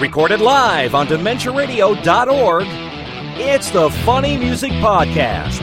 Recorded 0.00 0.40
live 0.40 0.94
on 0.94 1.08
DementiaRadio.org, 1.08 2.66
it's 3.40 3.70
the 3.70 3.90
Funny 4.04 4.36
Music 4.36 4.70
Podcast. 4.72 5.58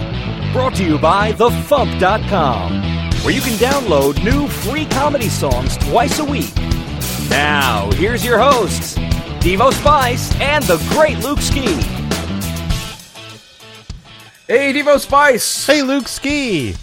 Brought 0.51 0.75
to 0.75 0.83
you 0.83 0.99
by 0.99 1.31
TheFump.com, 1.31 2.81
where 3.23 3.33
you 3.33 3.39
can 3.39 3.53
download 3.53 4.21
new 4.25 4.49
free 4.49 4.85
comedy 4.87 5.29
songs 5.29 5.77
twice 5.77 6.19
a 6.19 6.25
week. 6.25 6.53
Now, 7.29 7.89
here's 7.93 8.25
your 8.25 8.37
hosts, 8.37 8.95
Devo 9.39 9.71
Spice 9.71 10.37
and 10.41 10.65
the 10.65 10.83
great 10.89 11.19
Luke 11.19 11.39
Ski. 11.39 11.67
Hey, 14.47 14.73
Devo 14.73 14.99
Spice. 14.99 15.65
Hey, 15.65 15.81
Luke 15.81 16.09
Ski. 16.09 16.75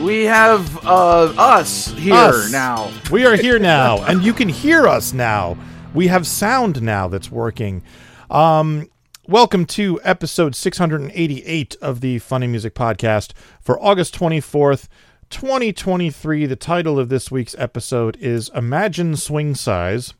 We 0.00 0.24
have 0.24 0.78
uh, 0.86 1.34
us 1.36 1.88
here 1.88 2.14
Us. 2.14 2.50
now. 2.50 2.90
We 3.10 3.26
are 3.26 3.36
here 3.36 3.58
now, 3.58 4.02
and 4.04 4.24
you 4.24 4.32
can 4.32 4.48
hear 4.48 4.86
us 4.86 5.12
now. 5.12 5.58
We 5.94 6.06
have 6.06 6.26
sound 6.26 6.80
now 6.80 7.06
that's 7.08 7.30
working. 7.30 7.82
Um, 8.30 8.88
welcome 9.28 9.66
to 9.66 10.00
episode 10.02 10.54
688 10.54 11.76
of 11.82 12.00
the 12.00 12.18
Funny 12.18 12.46
Music 12.46 12.74
Podcast 12.74 13.32
for 13.60 13.78
August 13.78 14.18
24th, 14.18 14.88
2023. 15.28 16.46
The 16.46 16.56
title 16.56 16.98
of 16.98 17.10
this 17.10 17.30
week's 17.30 17.54
episode 17.58 18.16
is 18.16 18.50
Imagine 18.54 19.16
Swing 19.16 19.54
Size. 19.54 20.14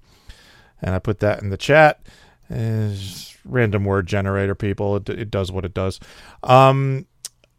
And 0.82 0.94
I 0.94 0.98
put 0.98 1.20
that 1.20 1.42
in 1.42 1.48
the 1.48 1.56
chat. 1.56 2.02
It's 2.50 3.38
random 3.46 3.86
word 3.86 4.06
generator, 4.06 4.54
people. 4.54 4.96
It, 4.96 5.08
it 5.08 5.30
does 5.30 5.50
what 5.50 5.64
it 5.64 5.72
does. 5.72 5.98
Um, 6.42 7.06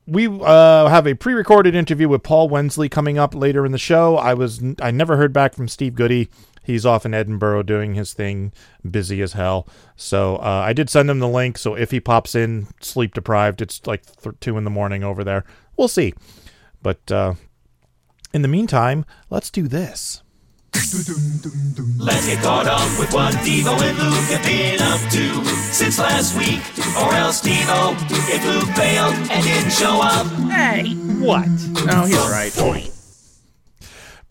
we 0.05 0.27
uh, 0.27 0.87
have 0.87 1.07
a 1.07 1.15
pre-recorded 1.15 1.73
interview 1.73 2.09
with 2.09 2.21
Paul 2.21 2.47
Wensley 2.47 2.89
coming 2.89 3.17
up 3.17 3.33
later 3.33 3.65
in 3.65 3.71
the 3.71 3.79
show. 3.79 4.17
I 4.17 4.35
was 4.35 4.61
I 4.81 4.91
never 4.91 5.17
heard 5.17 5.33
back 5.33 5.55
from 5.55 5.67
Steve 5.67 5.95
Goodie. 5.95 6.29
He's 6.63 6.85
off 6.85 7.05
in 7.05 7.13
Edinburgh 7.13 7.63
doing 7.63 7.93
his 7.95 8.13
thing, 8.13 8.53
busy 8.89 9.21
as 9.21 9.33
hell. 9.33 9.67
So 9.95 10.37
uh, 10.37 10.63
I 10.65 10.73
did 10.73 10.89
send 10.89 11.09
him 11.09 11.19
the 11.19 11.27
link. 11.27 11.57
So 11.57 11.75
if 11.75 11.91
he 11.91 11.99
pops 11.99 12.35
in, 12.35 12.67
sleep 12.79 13.13
deprived, 13.13 13.61
it's 13.61 13.85
like 13.85 14.03
th- 14.21 14.35
two 14.39 14.57
in 14.57 14.63
the 14.63 14.69
morning 14.69 15.03
over 15.03 15.23
there. 15.23 15.43
We'll 15.77 15.87
see. 15.87 16.13
But 16.81 17.11
uh, 17.11 17.33
in 18.33 18.41
the 18.41 18.47
meantime, 18.47 19.05
let's 19.29 19.49
do 19.49 19.67
this. 19.67 20.21
Let's 20.73 22.25
get 22.25 22.41
caught 22.43 22.65
up 22.65 22.99
with 22.99 23.13
what 23.13 23.33
Devo 23.35 23.79
and 23.79 23.97
Luke 23.97 24.29
have 24.29 24.43
been 24.43 24.81
up 24.81 24.99
to 25.11 25.45
since 25.71 25.99
last 25.99 26.35
week. 26.35 26.61
Or 26.97 27.13
else 27.13 27.41
Devo, 27.41 27.95
if 28.29 28.43
Luke 28.45 28.75
failed 28.75 29.13
and 29.13 29.43
didn't 29.43 29.71
show 29.71 29.99
up. 30.01 30.25
Hey, 30.49 30.93
what? 31.19 31.47
Oh, 31.91 32.05
he's 32.05 32.17
right. 32.29 32.92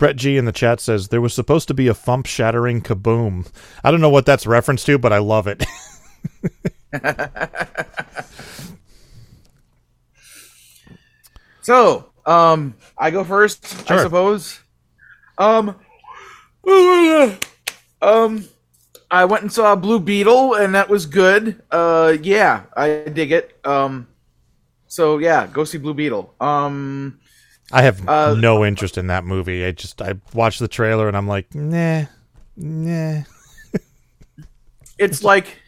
Brett 0.03 0.17
G 0.17 0.37
in 0.37 0.47
the 0.47 0.51
chat 0.53 0.81
says 0.81 1.09
there 1.09 1.21
was 1.21 1.33
supposed 1.33 1.69
to 1.69 1.75
be 1.75 1.87
a 1.87 1.95
thump 1.95 2.27
shattering 2.27 2.83
kaboom. 2.83 3.49
I 3.85 3.93
don't 3.93 4.01
know 4.01 4.11
what 4.11 4.27
that's 4.27 4.49
reference 4.49 4.83
to, 4.83 4.99
but 4.99 5.13
I 5.13 5.19
love 5.19 5.47
it. 5.47 5.65
So, 11.61 12.11
um, 12.27 12.75
I 12.99 13.13
go 13.13 13.23
first, 13.23 13.87
Sure. 13.87 14.01
I 14.01 14.03
suppose. 14.03 14.59
Um, 15.39 15.77
um, 18.03 18.49
I 19.09 19.25
went 19.27 19.43
and 19.43 19.53
saw 19.53 19.77
Blue 19.77 20.01
Beetle, 20.01 20.55
and 20.55 20.75
that 20.75 20.89
was 20.89 21.07
good. 21.07 21.63
Uh, 21.71 22.17
yeah, 22.21 22.65
I 22.77 23.05
dig 23.05 23.31
it. 23.31 23.57
Um, 23.65 24.09
so 24.89 25.19
yeah, 25.19 25.47
go 25.47 25.63
see 25.63 25.79
Blue 25.79 25.95
Beetle. 25.95 26.35
Um, 26.41 27.21
I 27.71 27.83
have 27.83 28.07
Uh, 28.09 28.35
no 28.35 28.65
interest 28.65 28.99
in 28.99 29.07
that 29.07 29.25
movie. 29.25 29.65
I 29.65 29.73
just 29.73 30.01
I 30.03 30.15
watched 30.35 30.59
the 30.59 30.69
trailer 30.69 31.09
and 31.09 31.17
I'm 31.17 31.29
like, 31.29 31.55
nah, 31.55 32.05
nah. 32.57 33.21
it's 34.99 35.23
like 35.25 35.59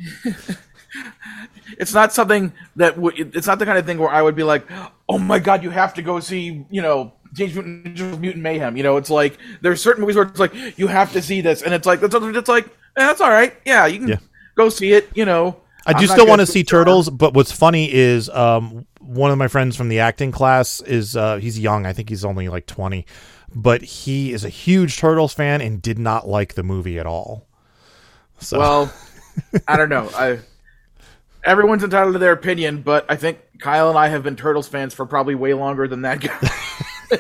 it's 1.79 1.95
not 1.95 2.13
something 2.13 2.53
that 2.77 2.99
would 2.99 3.19
it's 3.37 3.47
not 3.47 3.59
the 3.59 3.67
kind 3.67 3.79
of 3.79 3.87
thing 3.87 3.99
where 3.99 4.11
I 4.11 4.23
would 4.23 4.37
be 4.37 4.43
like, 4.43 4.67
"Oh 5.09 5.19
my 5.19 5.39
god, 5.39 5.63
you 5.63 5.71
have 5.71 5.95
to 5.95 6.03
go 6.03 6.21
see, 6.21 6.65
you 6.71 6.83
know, 6.83 7.13
James 7.33 7.55
Mutant 7.55 8.21
Mutant 8.21 8.43
Mayhem." 8.43 8.77
You 8.77 8.83
know, 8.83 8.97
it's 8.97 9.11
like 9.11 9.39
there's 9.63 9.81
certain 9.83 10.03
movies 10.03 10.17
where 10.17 10.27
it's 10.27 10.41
like 10.41 10.55
you 10.79 10.87
have 10.87 11.13
to 11.13 11.23
see 11.23 11.41
this 11.41 11.63
and 11.63 11.73
it's 11.75 11.87
like 11.87 12.01
that's 12.01 12.15
it's 12.15 12.49
like, 12.49 12.67
eh, 12.67 12.71
that's 12.97 13.21
all 13.21 13.31
right. 13.31 13.55
Yeah, 13.65 13.87
you 13.87 13.99
can 13.99 14.09
Yeah. 14.09 14.19
go 14.57 14.69
see 14.69 14.93
it, 14.93 15.09
you 15.15 15.25
know. 15.25 15.57
I 15.87 15.93
I'm 15.93 16.01
do 16.01 16.07
still 16.07 16.27
want 16.27 16.41
to 16.41 16.47
see 16.47 16.65
Turtles, 16.65 17.11
but 17.11 17.35
what's 17.35 17.53
funny 17.53 17.93
is 17.93 18.31
um, 18.31 18.87
one 19.07 19.31
of 19.31 19.39
my 19.39 19.49
friends 19.49 19.77
from 19.77 19.89
the 19.89 20.01
acting 20.01 20.33
class 20.33 20.81
is 20.81 21.17
uh, 21.17 21.37
he's 21.37 21.59
young. 21.59 21.87
I 21.87 21.93
think 21.93 22.09
he's 22.09 22.25
only 22.25 22.49
like 22.49 22.67
20, 22.67 23.07
but 23.55 23.83
he 23.83 24.33
is 24.33 24.45
a 24.45 24.49
huge 24.49 24.99
Turtles 24.99 25.35
fan 25.35 25.61
and 25.61 25.81
did 25.81 25.99
not 25.99 26.29
like 26.29 26.55
the 26.55 26.63
movie 26.63 26.99
at 26.99 27.07
all. 27.07 27.47
So 28.39 28.59
Well, 28.59 28.93
I 29.69 29.77
don't 29.77 29.89
know. 29.89 30.11
I 30.15 30.39
everyone's 31.45 31.85
entitled 31.85 32.15
to 32.15 32.19
their 32.19 32.33
opinion, 32.33 32.83
but 32.83 33.05
I 33.09 33.17
think 33.17 33.39
Kyle 33.61 33.89
and 33.89 33.99
I 33.99 34.09
have 34.09 34.23
been 34.23 34.37
Turtles 34.37 34.69
fans 34.69 34.95
for 34.95 35.07
probably 35.07 35.35
way 35.35 35.55
longer 35.55 35.87
than 35.87 36.03
that 36.03 36.21
guy. 36.21 37.19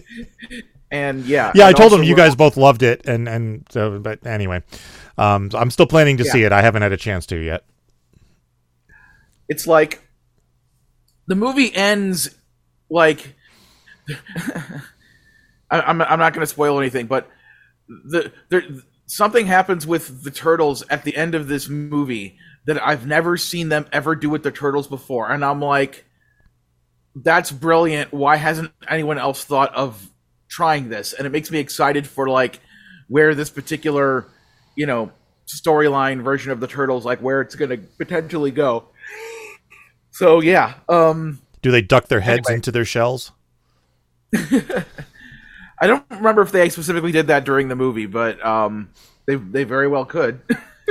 and 0.90 1.24
yeah, 1.24 1.52
yeah, 1.54 1.66
I 1.66 1.72
told 1.72 1.92
him 1.92 2.02
you 2.02 2.16
guys 2.16 2.34
both 2.34 2.56
loved 2.56 2.82
it, 2.82 3.06
and 3.06 3.28
and 3.28 3.66
so, 3.70 3.98
but 3.98 4.26
anyway, 4.26 4.62
um, 5.18 5.50
I'm 5.54 5.70
still 5.70 5.86
planning 5.86 6.16
to 6.18 6.24
see 6.24 6.42
it. 6.42 6.52
I 6.52 6.62
haven't 6.62 6.82
had 6.82 6.92
a 6.92 6.96
chance 6.96 7.26
to 7.26 7.36
yet. 7.36 7.64
it's 9.48 9.66
like 9.66 10.00
the 11.30 11.36
movie 11.36 11.72
ends 11.72 12.34
like 12.90 13.36
I, 15.70 15.80
I'm 15.80 16.02
I'm 16.02 16.18
not 16.18 16.34
going 16.34 16.42
to 16.42 16.46
spoil 16.46 16.80
anything, 16.80 17.06
but 17.06 17.30
the 17.88 18.32
there 18.48 18.64
something 19.06 19.46
happens 19.46 19.86
with 19.86 20.24
the 20.24 20.32
turtles 20.32 20.82
at 20.90 21.04
the 21.04 21.16
end 21.16 21.36
of 21.36 21.46
this 21.46 21.68
movie 21.68 22.36
that 22.66 22.84
I've 22.84 23.06
never 23.06 23.36
seen 23.36 23.68
them 23.68 23.86
ever 23.92 24.16
do 24.16 24.28
with 24.28 24.42
the 24.42 24.50
turtles 24.50 24.88
before, 24.88 25.30
and 25.30 25.44
I'm 25.44 25.60
like, 25.60 26.04
that's 27.14 27.52
brilliant. 27.52 28.12
Why 28.12 28.34
hasn't 28.34 28.72
anyone 28.88 29.18
else 29.18 29.44
thought 29.44 29.72
of 29.72 30.10
trying 30.48 30.88
this? 30.88 31.12
And 31.12 31.28
it 31.28 31.30
makes 31.30 31.48
me 31.48 31.60
excited 31.60 32.08
for 32.08 32.28
like 32.28 32.58
where 33.06 33.36
this 33.36 33.50
particular 33.50 34.26
you 34.74 34.86
know 34.86 35.12
storyline 35.46 36.22
version 36.22 36.50
of 36.50 36.58
the 36.58 36.66
turtles 36.66 37.04
like 37.04 37.20
where 37.20 37.40
it's 37.40 37.54
going 37.54 37.70
to 37.70 37.78
potentially 37.98 38.50
go. 38.50 38.88
So 40.20 40.40
yeah, 40.40 40.74
um, 40.86 41.40
Do 41.62 41.70
they 41.70 41.80
duck 41.80 42.08
their 42.08 42.20
heads 42.20 42.46
Anyway. 42.46 42.56
into 42.56 42.70
their 42.70 42.84
shells? 42.84 43.32
I 44.34 45.86
don't 45.86 46.04
remember 46.10 46.42
if 46.42 46.52
they 46.52 46.68
specifically 46.68 47.10
did 47.10 47.28
that 47.28 47.46
during 47.46 47.68
the 47.68 47.74
movie, 47.74 48.04
but 48.04 48.44
um, 48.44 48.90
they 49.24 49.36
they 49.36 49.64
very 49.64 49.88
well 49.88 50.04
could. 50.04 50.42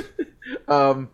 um, 0.67 1.12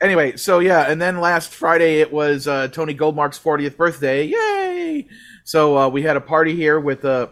anyway, 0.00 0.34
so 0.36 0.60
yeah, 0.60 0.90
and 0.90 0.98
then 0.98 1.20
last 1.20 1.52
Friday 1.52 2.00
it 2.00 2.10
was 2.10 2.48
uh, 2.48 2.68
Tony 2.68 2.94
Goldmark's 2.94 3.38
40th 3.38 3.76
birthday. 3.76 4.24
Yay! 4.24 5.06
So 5.44 5.76
uh, 5.76 5.88
we 5.90 6.00
had 6.00 6.16
a 6.16 6.22
party 6.22 6.56
here 6.56 6.80
with 6.80 7.04
a 7.04 7.28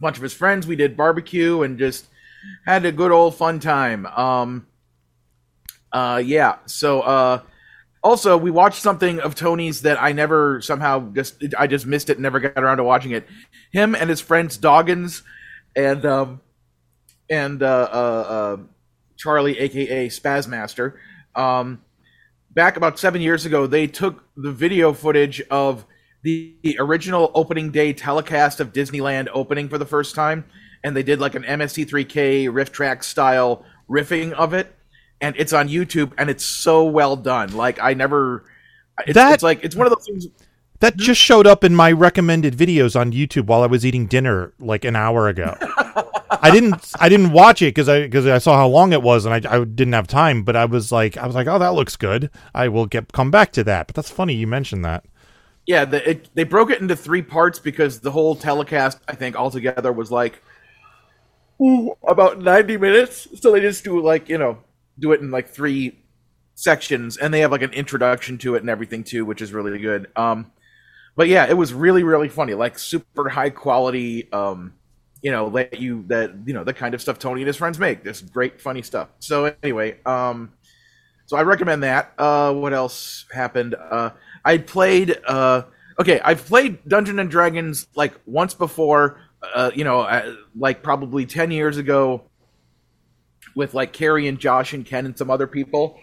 bunch 0.00 0.16
of 0.16 0.24
his 0.24 0.34
friends. 0.34 0.66
We 0.66 0.74
did 0.74 0.96
barbecue 0.96 1.62
and 1.62 1.78
just 1.78 2.08
had 2.66 2.84
a 2.84 2.90
good 2.90 3.12
old 3.12 3.36
fun 3.36 3.60
time. 3.60 4.04
Um, 4.06 4.66
uh, 5.92 6.20
yeah. 6.24 6.56
So 6.66 7.02
uh, 7.02 7.42
also 8.02 8.36
we 8.36 8.50
watched 8.50 8.82
something 8.82 9.20
of 9.20 9.34
Tony's 9.34 9.82
that 9.82 10.00
I 10.00 10.12
never 10.12 10.60
somehow 10.60 11.12
just 11.12 11.42
I 11.58 11.66
just 11.66 11.86
missed 11.86 12.10
it 12.10 12.14
and 12.18 12.22
never 12.22 12.40
got 12.40 12.56
around 12.56 12.78
to 12.78 12.84
watching 12.84 13.12
it. 13.12 13.26
Him 13.72 13.94
and 13.94 14.08
his 14.10 14.20
friends 14.20 14.56
Doggins 14.56 15.22
and 15.76 16.04
um 16.06 16.40
and 17.30 17.62
uh, 17.62 17.88
uh, 17.92 18.26
uh, 18.28 18.56
Charlie, 19.16 19.58
aka 19.58 20.08
Spazmaster. 20.08 20.94
Um, 21.34 21.82
back 22.50 22.76
about 22.76 22.98
seven 22.98 23.20
years 23.20 23.44
ago, 23.46 23.66
they 23.66 23.86
took 23.86 24.24
the 24.36 24.52
video 24.52 24.92
footage 24.92 25.40
of 25.50 25.84
the, 26.22 26.56
the 26.62 26.76
original 26.78 27.30
opening 27.34 27.70
day 27.70 27.92
telecast 27.92 28.60
of 28.60 28.72
Disneyland 28.72 29.28
opening 29.32 29.68
for 29.68 29.78
the 29.78 29.86
first 29.86 30.14
time, 30.14 30.44
and 30.82 30.96
they 30.96 31.02
did 31.02 31.20
like 31.20 31.34
an 31.34 31.42
MST3K 31.42 32.52
riff 32.52 32.72
track 32.72 33.02
style 33.04 33.64
riffing 33.88 34.32
of 34.32 34.54
it, 34.54 34.74
and 35.20 35.34
it's 35.38 35.52
on 35.52 35.68
YouTube, 35.68 36.12
and 36.18 36.30
it's 36.30 36.44
so 36.44 36.84
well 36.84 37.16
done. 37.16 37.56
Like 37.56 37.78
I 37.80 37.94
never, 37.94 38.44
it's, 39.06 39.14
That- 39.14 39.34
it's 39.34 39.42
like 39.42 39.64
it's 39.64 39.76
one 39.76 39.86
of 39.86 39.92
those 39.92 40.06
things. 40.06 40.26
That 40.80 40.96
just 40.96 41.20
showed 41.20 41.46
up 41.46 41.64
in 41.64 41.74
my 41.74 41.90
recommended 41.90 42.56
videos 42.56 42.98
on 42.98 43.10
YouTube 43.10 43.46
while 43.46 43.62
I 43.62 43.66
was 43.66 43.84
eating 43.84 44.06
dinner 44.06 44.52
like 44.60 44.84
an 44.84 44.94
hour 44.94 45.26
ago. 45.26 45.56
I 46.30 46.50
didn't 46.52 46.92
I 47.00 47.08
didn't 47.08 47.32
watch 47.32 47.62
it 47.62 47.74
because 47.74 47.88
I 47.88 48.02
because 48.02 48.26
I 48.26 48.38
saw 48.38 48.56
how 48.56 48.68
long 48.68 48.92
it 48.92 49.02
was 49.02 49.24
and 49.26 49.34
I, 49.34 49.56
I 49.56 49.64
didn't 49.64 49.94
have 49.94 50.06
time. 50.06 50.44
But 50.44 50.54
I 50.54 50.66
was 50.66 50.92
like 50.92 51.16
I 51.16 51.26
was 51.26 51.34
like 51.34 51.48
oh 51.48 51.58
that 51.58 51.74
looks 51.74 51.96
good. 51.96 52.30
I 52.54 52.68
will 52.68 52.86
get 52.86 53.12
come 53.12 53.30
back 53.32 53.50
to 53.52 53.64
that. 53.64 53.88
But 53.88 53.96
that's 53.96 54.10
funny 54.10 54.34
you 54.34 54.46
mentioned 54.46 54.84
that. 54.84 55.04
Yeah, 55.66 55.84
the, 55.84 56.10
it, 56.10 56.28
they 56.34 56.44
broke 56.44 56.70
it 56.70 56.80
into 56.80 56.94
three 56.94 57.22
parts 57.22 57.58
because 57.58 58.00
the 58.00 58.10
whole 58.10 58.34
telecast, 58.34 59.00
I 59.08 59.14
think, 59.16 59.36
altogether 59.36 59.92
was 59.92 60.10
like 60.12 60.40
ooh, 61.60 61.94
about 62.06 62.40
ninety 62.40 62.76
minutes. 62.76 63.26
So 63.40 63.50
they 63.52 63.60
just 63.60 63.82
do 63.82 64.00
like 64.00 64.28
you 64.28 64.38
know 64.38 64.58
do 64.98 65.12
it 65.12 65.20
in 65.20 65.30
like 65.30 65.48
three 65.48 65.98
sections, 66.54 67.16
and 67.16 67.32
they 67.32 67.40
have 67.40 67.52
like 67.52 67.62
an 67.62 67.72
introduction 67.72 68.38
to 68.38 68.54
it 68.54 68.60
and 68.62 68.70
everything 68.70 69.04
too, 69.04 69.24
which 69.24 69.42
is 69.42 69.52
really 69.52 69.78
good. 69.78 70.08
Um, 70.16 70.50
but 71.16 71.28
yeah, 71.28 71.46
it 71.46 71.56
was 71.56 71.72
really 71.72 72.02
really 72.02 72.28
funny, 72.28 72.54
like 72.54 72.78
super 72.78 73.28
high 73.28 73.50
quality 73.50 74.30
um 74.32 74.72
you 75.22 75.30
know, 75.30 75.48
let 75.48 75.80
you 75.80 76.04
that 76.08 76.32
you 76.46 76.54
know 76.54 76.64
the 76.64 76.72
kind 76.72 76.94
of 76.94 77.00
stuff 77.00 77.18
Tony 77.18 77.42
and 77.42 77.46
his 77.46 77.56
friends 77.56 77.78
make. 77.78 78.02
This 78.04 78.20
great, 78.20 78.60
funny 78.60 78.82
stuff. 78.82 79.08
So 79.18 79.54
anyway, 79.62 79.96
um, 80.06 80.52
so 81.26 81.36
I 81.36 81.42
recommend 81.42 81.82
that. 81.82 82.12
Uh, 82.18 82.52
what 82.54 82.72
else 82.72 83.26
happened? 83.32 83.74
Uh, 83.74 84.10
I 84.44 84.58
played. 84.58 85.18
Uh, 85.26 85.62
okay, 85.98 86.20
I've 86.20 86.44
played 86.46 86.86
Dungeon 86.88 87.18
and 87.18 87.30
Dragons 87.30 87.86
like 87.94 88.14
once 88.26 88.54
before. 88.54 89.20
Uh, 89.54 89.70
you 89.74 89.84
know, 89.84 90.00
uh, 90.00 90.34
like 90.56 90.82
probably 90.82 91.26
ten 91.26 91.50
years 91.50 91.76
ago, 91.76 92.22
with 93.58 93.74
like 93.74 93.92
Carrie 93.92 94.28
and 94.28 94.38
Josh 94.38 94.72
and 94.72 94.86
Ken 94.86 95.04
and 95.04 95.18
some 95.18 95.32
other 95.32 95.48
people, 95.48 95.98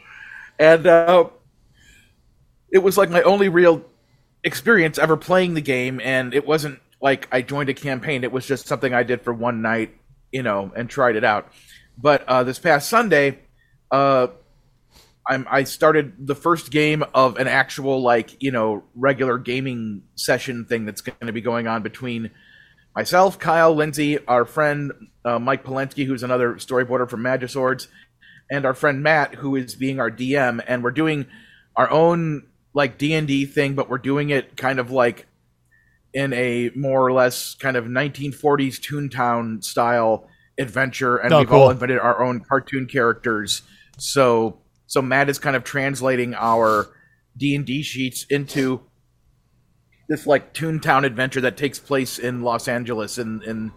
and 0.60 0.86
uh, 0.86 1.30
it 2.70 2.80
was 2.80 2.98
like 2.98 3.10
my 3.10 3.22
only 3.22 3.48
real 3.48 3.86
experience 4.44 5.00
ever 5.00 5.16
playing 5.16 5.54
the 5.54 5.62
game, 5.62 6.02
and 6.04 6.34
it 6.34 6.46
wasn't 6.46 6.80
like 7.02 7.30
I 7.32 7.42
joined 7.42 7.70
a 7.70 7.74
campaign. 7.74 8.26
It 8.26 8.34
was 8.34 8.46
just 8.46 8.68
something 8.68 8.94
I 8.94 9.04
did 9.04 9.22
for 9.22 9.34
one 9.34 9.62
night, 9.62 9.96
you 10.34 10.44
know, 10.44 10.74
and 10.76 10.90
tried 10.90 11.16
it 11.16 11.24
out. 11.24 11.50
But 11.98 12.28
uh, 12.28 12.44
this 12.44 12.60
past 12.60 12.90
Sunday, 12.90 13.40
uh, 13.90 14.28
I'm, 15.26 15.48
I 15.50 15.64
started 15.64 16.28
the 16.28 16.36
first 16.36 16.72
game 16.72 17.06
of 17.14 17.38
an 17.38 17.48
actual 17.48 18.02
like 18.02 18.44
you 18.44 18.52
know 18.52 18.84
regular 18.96 19.38
gaming 19.38 20.04
session 20.16 20.66
thing 20.66 20.84
that's 20.84 21.00
going 21.00 21.26
to 21.26 21.34
be 21.34 21.42
going 21.42 21.68
on 21.68 21.84
between 21.84 22.32
myself, 22.96 23.38
Kyle, 23.40 23.74
Lindsay, 23.74 24.18
our 24.28 24.46
friend 24.46 24.92
uh, 25.24 25.40
Mike 25.40 25.64
Polensky, 25.64 26.06
who's 26.06 26.24
another 26.24 26.54
storyboarder 26.56 27.10
from 27.10 27.22
Magiswords, 27.22 27.88
and 28.50 28.66
our 28.66 28.74
friend 28.74 29.02
Matt, 29.04 29.36
who 29.36 29.56
is 29.56 29.76
being 29.76 30.00
our 30.00 30.12
DM, 30.12 30.64
and 30.68 30.84
we're 30.84 30.92
doing 30.92 31.26
our 31.76 31.90
own 31.90 32.48
like 32.74 32.98
D 32.98 33.14
and 33.14 33.28
D 33.28 33.46
thing, 33.46 33.74
but 33.76 33.90
we're 33.90 33.98
doing 33.98 34.30
it 34.30 34.56
kind 34.58 34.80
of 34.80 34.92
like 34.92 35.28
in 36.14 36.32
a 36.34 36.70
more 36.76 37.06
or 37.06 37.12
less 37.12 37.56
kind 37.56 37.76
of 37.76 37.86
1940s 37.86 38.80
Toontown 38.80 39.64
style 39.64 40.28
adventure, 40.58 41.18
and 41.18 41.34
Oh, 41.34 41.40
we've 41.40 41.50
cool. 41.50 41.62
all 41.64 41.70
invented 41.72 42.00
our 42.00 42.24
own 42.24 42.40
cartoon 42.42 42.86
characters. 42.88 43.62
So 43.98 44.60
so 44.88 45.02
Matt 45.02 45.30
is 45.30 45.40
kind 45.40 45.56
of 45.56 45.64
translating 45.64 46.34
our 46.36 46.88
D 47.36 47.56
and 47.56 47.66
D 47.66 47.82
sheets 47.82 48.26
into 48.30 48.82
this 50.08 50.28
like 50.28 50.54
Toontown 50.54 51.06
adventure 51.06 51.42
that 51.42 51.58
takes 51.58 51.80
place 51.80 52.20
in 52.20 52.42
Los 52.42 52.68
Angeles 52.68 53.18
in 53.18 53.42
in 53.44 53.72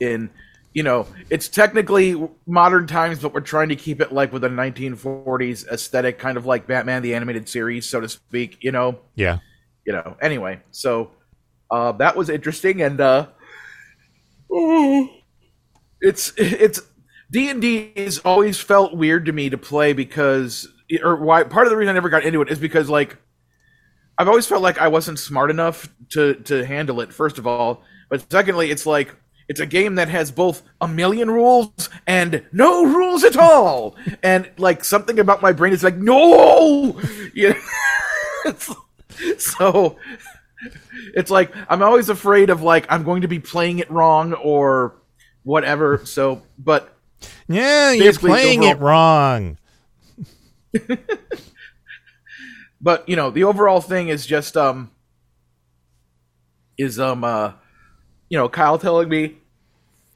in 0.00 0.30
you 0.72 0.82
know 0.82 1.06
it's 1.30 1.48
technically 1.48 2.28
modern 2.46 2.86
times 2.86 3.18
but 3.20 3.34
we're 3.34 3.40
trying 3.40 3.68
to 3.68 3.76
keep 3.76 4.00
it 4.00 4.12
like 4.12 4.32
with 4.32 4.44
a 4.44 4.48
1940s 4.48 5.66
aesthetic 5.68 6.18
kind 6.18 6.36
of 6.36 6.46
like 6.46 6.66
Batman 6.66 7.02
the 7.02 7.14
animated 7.14 7.48
series 7.48 7.86
so 7.88 8.00
to 8.00 8.08
speak 8.08 8.58
you 8.60 8.70
know 8.72 8.98
Yeah. 9.16 9.38
you 9.84 9.92
know 9.92 10.16
anyway 10.22 10.60
so 10.70 11.10
uh 11.70 11.92
that 11.92 12.16
was 12.16 12.28
interesting 12.30 12.82
and 12.82 13.00
uh 13.00 13.26
it's 16.00 16.32
it's 16.36 16.80
d&d 17.30 17.92
has 17.96 18.18
always 18.20 18.58
felt 18.58 18.96
weird 18.96 19.26
to 19.26 19.32
me 19.32 19.50
to 19.50 19.58
play 19.58 19.92
because 19.92 20.68
or 21.02 21.16
why 21.16 21.42
part 21.44 21.66
of 21.66 21.70
the 21.70 21.76
reason 21.76 21.90
i 21.90 21.94
never 21.94 22.08
got 22.08 22.24
into 22.24 22.42
it 22.42 22.48
is 22.48 22.58
because 22.58 22.88
like 22.88 23.16
i've 24.20 24.28
always 24.28 24.46
felt 24.46 24.62
like 24.62 24.78
i 24.78 24.86
wasn't 24.88 25.18
smart 25.18 25.50
enough 25.50 25.88
to 26.10 26.34
to 26.34 26.64
handle 26.64 27.00
it 27.00 27.12
first 27.12 27.38
of 27.38 27.46
all 27.46 27.82
but 28.08 28.24
secondly 28.30 28.70
it's 28.70 28.84
like 28.86 29.14
it's 29.48 29.60
a 29.60 29.66
game 29.66 29.96
that 29.96 30.08
has 30.08 30.30
both 30.30 30.62
a 30.80 30.86
million 30.86 31.30
rules 31.30 31.88
and 32.06 32.44
no 32.52 32.84
rules 32.84 33.24
at 33.24 33.36
all 33.36 33.96
and 34.22 34.48
like 34.58 34.84
something 34.84 35.18
about 35.18 35.42
my 35.42 35.52
brain 35.52 35.72
is 35.72 35.82
like 35.82 35.96
no 35.96 37.00
you 37.34 37.54
know? 38.44 38.54
so 39.38 39.96
it's 41.14 41.30
like 41.30 41.52
I'm 41.68 41.82
always 41.82 42.08
afraid 42.08 42.50
of 42.50 42.62
like 42.62 42.86
I'm 42.88 43.02
going 43.02 43.22
to 43.22 43.28
be 43.28 43.38
playing 43.40 43.78
it 43.80 43.90
wrong 43.90 44.34
or 44.34 44.94
whatever. 45.42 46.02
So, 46.04 46.42
but 46.58 46.94
Yeah, 47.48 47.92
you're 47.92 48.12
playing 48.12 48.64
overall- 48.64 48.72
it 48.72 48.80
wrong. 48.80 49.58
but 52.80 53.08
you 53.08 53.16
know 53.16 53.30
the 53.30 53.44
overall 53.44 53.80
thing 53.80 54.08
is 54.08 54.26
just 54.26 54.56
um 54.56 54.90
is 56.78 56.98
um 56.98 57.24
uh 57.24 57.52
you 58.28 58.38
know 58.38 58.48
Kyle 58.48 58.78
telling 58.78 59.08
me 59.08 59.36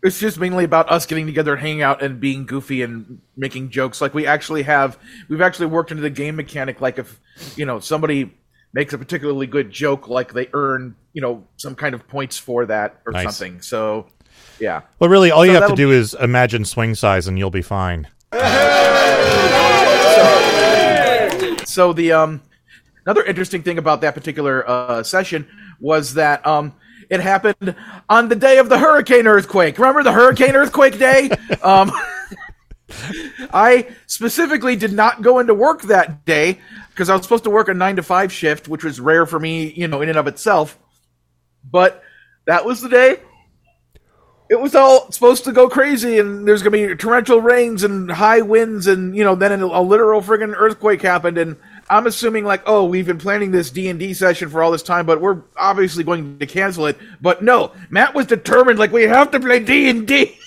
it's 0.02 0.18
just 0.20 0.38
mainly 0.38 0.64
about 0.64 0.90
us 0.90 1.06
getting 1.06 1.26
together 1.26 1.56
hanging 1.56 1.82
out 1.82 2.02
and 2.02 2.20
being 2.20 2.44
goofy 2.46 2.82
and 2.82 3.20
making 3.36 3.70
jokes 3.70 4.00
like 4.00 4.12
we 4.14 4.26
actually 4.26 4.62
have 4.62 4.98
we've 5.28 5.40
actually 5.40 5.66
worked 5.66 5.90
into 5.90 6.02
the 6.02 6.10
game 6.10 6.36
mechanic 6.36 6.80
like 6.80 6.98
if 6.98 7.20
you 7.56 7.64
know 7.66 7.80
somebody 7.80 8.32
makes 8.72 8.92
a 8.92 8.98
particularly 8.98 9.46
good 9.46 9.70
joke 9.70 10.08
like 10.08 10.32
they 10.32 10.48
earn 10.52 10.94
you 11.12 11.22
know 11.22 11.44
some 11.56 11.74
kind 11.74 11.94
of 11.94 12.06
points 12.08 12.38
for 12.38 12.66
that 12.66 13.00
or 13.06 13.12
Nice. 13.12 13.24
something 13.36 13.60
so 13.62 14.06
yeah 14.60 14.82
Well, 14.98 15.08
really, 15.10 15.30
all 15.30 15.44
you 15.46 15.52
have 15.52 15.70
to 15.70 15.76
do 15.76 15.90
is 15.92 16.14
imagine 16.14 16.64
swing 16.64 16.94
size, 16.94 17.26
and 17.28 17.38
you'll 17.38 17.50
be 17.50 17.62
fine. 17.62 18.06
so 21.66 21.92
the 21.92 22.12
um 22.12 22.40
another 23.06 23.22
interesting 23.24 23.62
thing 23.62 23.78
about 23.78 24.00
that 24.02 24.14
particular 24.14 24.68
uh, 24.68 25.02
session 25.02 25.46
was 25.80 26.14
that 26.14 26.46
um 26.46 26.74
it 27.10 27.20
happened 27.20 27.76
on 28.08 28.28
the 28.28 28.36
day 28.36 28.58
of 28.58 28.70
the 28.70 28.78
hurricane 28.78 29.26
earthquake. 29.26 29.78
Remember 29.78 30.02
the 30.02 30.12
hurricane 30.12 30.56
earthquake 30.56 30.98
day? 30.98 31.30
Um 31.62 31.90
i 33.52 33.88
specifically 34.06 34.76
did 34.76 34.92
not 34.92 35.22
go 35.22 35.38
into 35.38 35.54
work 35.54 35.82
that 35.82 36.24
day 36.26 36.60
because 36.90 37.08
i 37.08 37.14
was 37.14 37.22
supposed 37.22 37.42
to 37.42 37.50
work 37.50 37.66
a 37.66 37.74
9 37.74 37.96
to 37.96 38.02
5 38.02 38.30
shift 38.30 38.68
which 38.68 38.84
was 38.84 39.00
rare 39.00 39.24
for 39.24 39.40
me 39.40 39.72
you 39.72 39.88
know 39.88 40.02
in 40.02 40.08
and 40.10 40.18
of 40.18 40.26
itself. 40.26 40.78
But 41.70 42.02
that 42.46 42.64
was 42.64 42.80
the 42.80 42.88
day. 42.88 43.20
It 44.50 44.60
was 44.60 44.74
all 44.74 45.10
supposed 45.10 45.44
to 45.44 45.52
go 45.52 45.68
crazy 45.68 46.18
and 46.18 46.46
there's 46.46 46.62
going 46.62 46.72
to 46.72 46.88
be 46.88 46.94
torrential 46.94 47.40
rains 47.40 47.82
and 47.82 48.10
high 48.10 48.42
winds 48.42 48.86
and 48.86 49.16
you 49.16 49.24
know 49.24 49.34
then 49.34 49.58
a 49.60 49.80
literal 49.80 50.20
friggin' 50.20 50.54
earthquake 50.54 51.00
happened 51.00 51.38
and 51.38 51.56
i'm 51.90 52.06
assuming 52.06 52.44
like 52.44 52.62
oh 52.66 52.84
we've 52.84 53.06
been 53.06 53.18
planning 53.18 53.50
this 53.50 53.70
d&d 53.70 54.14
session 54.14 54.48
for 54.48 54.62
all 54.62 54.70
this 54.70 54.82
time 54.82 55.06
but 55.06 55.20
we're 55.20 55.42
obviously 55.56 56.04
going 56.04 56.38
to 56.38 56.46
cancel 56.46 56.86
it 56.86 56.98
but 57.20 57.42
no 57.42 57.72
matt 57.90 58.14
was 58.14 58.26
determined 58.26 58.78
like 58.78 58.92
we 58.92 59.02
have 59.02 59.30
to 59.30 59.40
play 59.40 59.58
d&d 59.58 60.38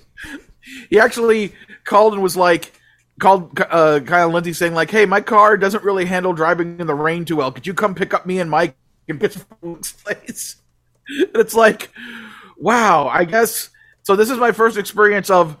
he 0.90 0.98
actually 0.98 1.52
called 1.84 2.12
and 2.12 2.22
was 2.22 2.36
like 2.36 2.72
called 3.20 3.60
uh, 3.60 4.00
Kyle 4.00 4.26
and 4.26 4.34
Lindsay 4.34 4.52
saying 4.52 4.74
like, 4.74 4.90
"Hey, 4.90 5.06
my 5.06 5.20
car 5.20 5.56
doesn't 5.56 5.84
really 5.84 6.06
handle 6.06 6.32
driving 6.32 6.80
in 6.80 6.86
the 6.88 6.94
rain 6.94 7.24
too 7.24 7.36
well. 7.36 7.52
Could 7.52 7.66
you 7.66 7.74
come 7.74 7.94
pick 7.94 8.12
up 8.12 8.26
me 8.26 8.40
and 8.40 8.50
Mike 8.50 8.74
in 9.06 9.18
Pittsburgh's 9.18 9.92
place?" 9.92 10.56
And 11.06 11.28
it's 11.36 11.54
like, 11.54 11.90
wow. 12.56 13.08
I 13.08 13.24
guess 13.24 13.70
so. 14.02 14.16
This 14.16 14.30
is 14.30 14.38
my 14.38 14.50
first 14.50 14.76
experience 14.76 15.30
of. 15.30 15.56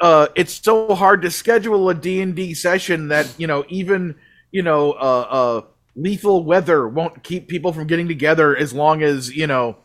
Uh, 0.00 0.26
it's 0.34 0.54
so 0.54 0.96
hard 0.96 1.22
to 1.22 1.30
schedule 1.30 1.88
a 1.88 1.94
D 1.94 2.20
and 2.22 2.34
D 2.34 2.54
session 2.54 3.08
that 3.08 3.32
you 3.38 3.46
know 3.46 3.64
even 3.68 4.16
you 4.52 4.62
know 4.62 4.92
uh, 4.92 5.26
uh, 5.30 5.60
lethal 5.96 6.44
weather 6.44 6.86
won't 6.88 7.22
keep 7.24 7.48
people 7.48 7.72
from 7.72 7.86
getting 7.88 8.06
together 8.06 8.56
as 8.56 8.72
long 8.72 9.02
as 9.02 9.34
you 9.34 9.46
know 9.48 9.76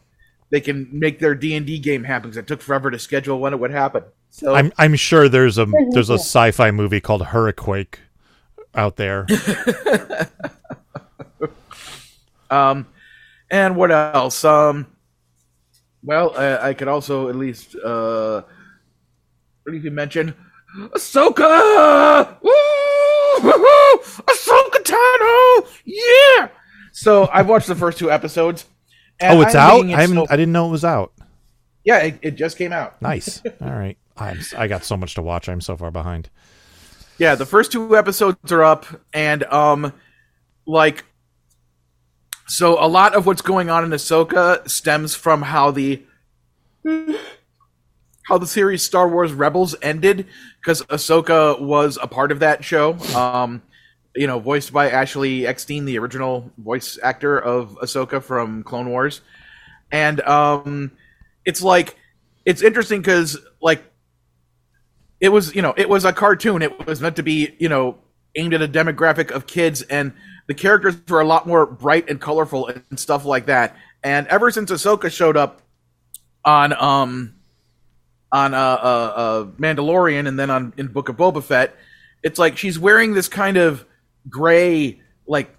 they 0.52 0.62
can 0.62 0.88
make 0.92 1.20
their 1.20 1.34
D 1.36 1.56
and 1.56 1.66
D 1.66 1.80
game 1.80 2.04
happen. 2.04 2.30
'cause 2.30 2.38
it 2.38 2.46
took 2.48 2.62
forever 2.62 2.92
to 2.92 3.00
schedule 3.00 3.40
when 3.40 3.54
it 3.54 3.60
would 3.60 3.72
happen. 3.72 4.04
So 4.30 4.54
I'm 4.54 4.72
I'm 4.78 4.96
sure 4.96 5.28
there's 5.28 5.58
a 5.58 5.66
there's 5.92 6.10
a 6.12 6.20
sci-fi 6.20 6.70
movie 6.72 7.02
called 7.02 7.24
Hurricane 7.24 7.88
out 8.76 8.96
there. 8.98 9.26
Um, 12.50 12.88
and 13.52 13.76
what 13.76 13.92
else? 13.92 14.46
Um, 14.46 14.88
well, 16.04 16.34
I, 16.38 16.70
I 16.70 16.74
could 16.74 16.88
also 16.88 17.28
at 17.30 17.36
least 17.36 17.76
uh, 17.76 18.42
what 19.64 19.74
did 19.74 19.84
you 19.84 19.92
mention? 19.92 20.34
Ahsoka! 20.78 22.38
Woo! 22.42 22.52
Woo-hoo! 23.44 24.00
Tano! 24.90 25.68
Yeah! 25.86 26.50
So 26.92 27.30
I've 27.32 27.48
watched 27.48 27.68
the 27.68 27.76
first 27.76 27.98
two 28.00 28.12
episodes. 28.12 28.66
and 29.20 29.38
oh, 29.38 29.42
it's 29.42 29.56
I'm 29.56 29.62
out. 29.82 29.86
it 29.86 29.94
I 29.94 30.02
haven't. 30.02 30.16
so- 30.18 30.28
I 30.30 30.36
didn't 30.38 30.52
know 30.54 30.68
it 30.68 30.72
was 30.72 30.86
out. 30.86 31.14
yeah, 31.84 32.00
it, 32.00 32.20
it 32.22 32.32
just 32.36 32.58
came 32.58 32.74
out. 32.74 33.02
Nice. 33.02 33.42
All 33.62 33.70
right. 33.72 33.98
I'm. 34.18 34.40
I 34.58 34.68
got 34.68 34.84
so 34.84 34.98
much 34.98 35.14
to 35.16 35.22
watch. 35.22 35.48
I'm 35.48 35.62
so 35.62 35.78
far 35.78 35.92
behind. 35.92 36.30
Yeah, 37.20 37.36
the 37.36 37.46
first 37.46 37.72
two 37.72 37.96
episodes 37.98 38.52
are 38.52 38.64
up, 38.64 38.86
and 39.14 39.44
um, 39.46 39.94
like, 40.66 41.06
so 42.48 42.84
a 42.84 42.88
lot 42.88 43.16
of 43.16 43.26
what's 43.26 43.42
going 43.42 43.70
on 43.70 43.84
in 43.84 43.90
Ahsoka 43.92 44.68
stems 44.70 45.16
from 45.16 45.42
how 45.44 45.72
the 45.72 46.04
how 48.24 48.38
the 48.38 48.48
series 48.48 48.84
Star 48.84 49.08
Wars 49.08 49.34
Rebels 49.34 49.76
ended, 49.82 50.28
because 50.62 50.82
Ahsoka 50.84 51.60
was 51.62 51.98
a 52.02 52.08
part 52.08 52.32
of 52.32 52.40
that 52.40 52.64
show. 52.64 52.94
Um, 53.16 53.62
you 54.18 54.28
know, 54.28 54.40
voiced 54.40 54.74
by 54.74 54.90
Ashley 54.90 55.46
Eckstein, 55.46 55.86
the 55.86 55.98
original 56.00 56.52
voice 56.58 56.98
actor 57.02 57.40
of 57.40 57.78
Ahsoka 57.82 58.22
from 58.22 58.64
Clone 58.64 58.90
Wars, 58.90 59.22
and 59.92 60.22
um, 60.22 60.92
it's 61.46 61.62
like 61.62 61.98
it's 62.46 62.62
interesting 62.62 63.02
because 63.02 63.38
like 63.62 63.84
it 65.20 65.30
was 65.30 65.56
you 65.56 65.62
know 65.62 65.74
it 65.78 65.90
was 65.90 66.06
a 66.06 66.14
cartoon 66.14 66.62
it 66.62 66.86
was 66.86 67.02
meant 67.02 67.16
to 67.16 67.24
be 67.24 67.56
you 67.60 67.70
know 67.70 67.98
aimed 68.36 68.54
at 68.54 68.62
a 68.62 68.68
demographic 68.68 69.32
of 69.32 69.48
kids 69.48 69.82
and 69.84 70.14
the 70.48 70.54
characters 70.54 70.96
were 71.10 71.22
a 71.22 71.26
lot 71.26 71.48
more 71.48 71.66
bright 71.66 72.08
and 72.10 72.22
colorful 72.22 72.68
and 72.68 73.00
stuff 73.00 73.26
like 73.26 73.48
that 73.48 73.76
and 74.04 74.28
ever 74.28 74.52
since 74.52 74.70
ahsoka 74.70 75.12
showed 75.12 75.36
up 75.36 75.62
on 76.46 76.72
um 76.74 77.34
on 78.32 78.54
uh, 78.54 78.58
uh, 78.58 79.14
uh, 79.16 79.46
Mandalorian 79.58 80.28
and 80.28 80.38
then 80.38 80.50
on 80.50 80.74
in 80.78 80.88
Book 80.88 81.10
of 81.10 81.18
Boba 81.18 81.44
Fett. 81.44 81.76
It's 82.24 82.40
like 82.40 82.58
she's 82.58 82.78
wearing 82.78 83.14
this 83.14 83.28
kind 83.28 83.58
of 83.58 83.86
gray, 84.30 85.02
like 85.28 85.56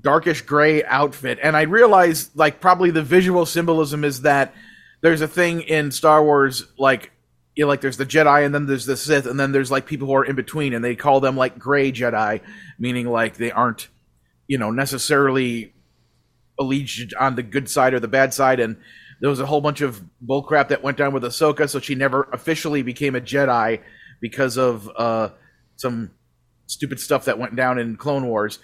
darkish 0.00 0.42
gray 0.42 0.84
outfit, 0.84 1.38
and 1.42 1.56
I 1.56 1.62
realize 1.62 2.30
like 2.34 2.60
probably 2.60 2.90
the 2.90 3.02
visual 3.02 3.46
symbolism 3.46 4.04
is 4.04 4.22
that 4.22 4.54
there's 5.00 5.20
a 5.20 5.28
thing 5.28 5.62
in 5.62 5.90
Star 5.90 6.22
Wars 6.24 6.66
like 6.78 7.12
you 7.54 7.64
know, 7.64 7.68
like 7.68 7.82
there's 7.82 7.98
the 7.98 8.06
Jedi 8.06 8.46
and 8.46 8.54
then 8.54 8.66
there's 8.66 8.86
the 8.86 8.96
Sith 8.96 9.26
and 9.26 9.38
then 9.38 9.52
there's 9.52 9.70
like 9.70 9.84
people 9.84 10.06
who 10.06 10.14
are 10.14 10.24
in 10.24 10.36
between 10.36 10.72
and 10.72 10.84
they 10.84 10.96
call 10.96 11.20
them 11.20 11.36
like 11.36 11.58
gray 11.58 11.92
Jedi, 11.92 12.40
meaning 12.78 13.06
like 13.06 13.36
they 13.36 13.50
aren't 13.50 13.88
you 14.48 14.58
know 14.58 14.70
necessarily 14.70 15.74
alleged 16.58 17.14
on 17.14 17.34
the 17.34 17.42
good 17.42 17.68
side 17.68 17.94
or 17.94 18.00
the 18.00 18.08
bad 18.08 18.32
side. 18.32 18.60
And 18.60 18.76
there 19.20 19.30
was 19.30 19.40
a 19.40 19.46
whole 19.46 19.60
bunch 19.60 19.80
of 19.80 20.02
bullcrap 20.26 20.68
that 20.68 20.82
went 20.82 20.96
down 20.96 21.12
with 21.12 21.22
Ahsoka, 21.22 21.68
so 21.68 21.78
she 21.78 21.94
never 21.94 22.24
officially 22.32 22.82
became 22.82 23.14
a 23.14 23.20
Jedi 23.20 23.80
because 24.20 24.56
of 24.56 24.90
uh, 24.96 25.30
some 25.76 26.10
stupid 26.72 26.98
stuff 26.98 27.26
that 27.26 27.38
went 27.38 27.54
down 27.54 27.78
in 27.78 27.96
Clone 27.96 28.26
Wars. 28.26 28.58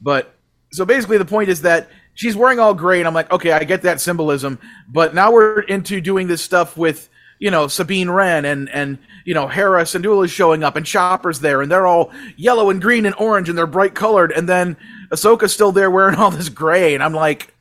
But 0.00 0.34
so 0.72 0.84
basically, 0.84 1.18
the 1.18 1.24
point 1.24 1.48
is 1.48 1.62
that 1.62 1.88
she's 2.14 2.36
wearing 2.36 2.58
all 2.58 2.74
gray, 2.74 2.98
and 3.00 3.08
I'm 3.08 3.14
like, 3.14 3.30
okay, 3.30 3.52
I 3.52 3.64
get 3.64 3.82
that 3.82 4.00
symbolism. 4.00 4.58
But 4.88 5.14
now 5.14 5.32
we're 5.32 5.60
into 5.60 6.00
doing 6.00 6.28
this 6.28 6.42
stuff 6.42 6.76
with 6.76 7.08
you 7.38 7.50
know 7.50 7.68
Sabine 7.68 8.10
Wren 8.10 8.44
and 8.44 8.68
and 8.70 8.98
you 9.24 9.34
know 9.34 9.48
Hera 9.48 9.82
Syndulla 9.82 10.28
showing 10.28 10.62
up, 10.62 10.76
and 10.76 10.86
Chopper's 10.86 11.40
there, 11.40 11.62
and 11.62 11.70
they're 11.70 11.86
all 11.86 12.12
yellow 12.36 12.70
and 12.70 12.80
green 12.80 13.06
and 13.06 13.14
orange, 13.18 13.48
and 13.48 13.56
they're 13.56 13.66
bright 13.66 13.94
colored, 13.94 14.32
and 14.32 14.48
then 14.48 14.76
Ahsoka's 15.10 15.52
still 15.52 15.72
there 15.72 15.90
wearing 15.90 16.14
all 16.18 16.30
this 16.30 16.48
gray, 16.48 16.94
and 16.94 17.02
I'm 17.02 17.14
like, 17.14 17.54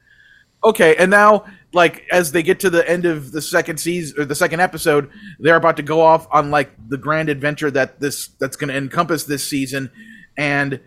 okay, 0.64 0.96
and 0.96 1.12
now 1.12 1.46
like 1.78 2.04
as 2.12 2.32
they 2.32 2.42
get 2.42 2.60
to 2.62 2.72
the 2.72 2.90
end 2.90 3.06
of 3.06 3.32
the 3.32 3.42
second 3.42 3.78
season 3.78 4.20
or 4.20 4.26
the 4.26 4.36
second 4.36 4.60
episode, 4.60 5.10
they're 5.40 5.56
about 5.56 5.78
to 5.78 5.84
go 5.84 6.02
off 6.02 6.28
on 6.32 6.50
like 6.50 6.72
the 6.90 6.98
grand 6.98 7.30
adventure 7.30 7.70
that 7.70 8.00
this 8.00 8.30
that's 8.40 8.58
going 8.58 8.70
to 8.70 8.76
encompass 8.76 9.24
this 9.24 9.48
season, 9.48 9.92
and 10.36 10.82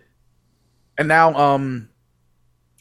and 0.98 1.06
now 1.06 1.32
um 1.34 1.88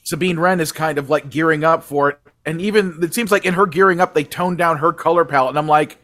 Sabine 0.03 0.39
Wren 0.39 0.59
is 0.59 0.71
kind 0.71 0.97
of 0.97 1.09
like 1.09 1.29
gearing 1.29 1.63
up 1.63 1.83
for 1.83 2.09
it, 2.09 2.19
and 2.45 2.59
even 2.59 2.97
it 3.03 3.13
seems 3.13 3.31
like 3.31 3.45
in 3.45 3.53
her 3.53 3.67
gearing 3.67 4.01
up, 4.01 4.15
they 4.15 4.23
toned 4.23 4.57
down 4.57 4.77
her 4.77 4.91
color 4.91 5.23
palette, 5.23 5.51
and 5.51 5.59
I'm 5.59 5.67
like. 5.67 5.97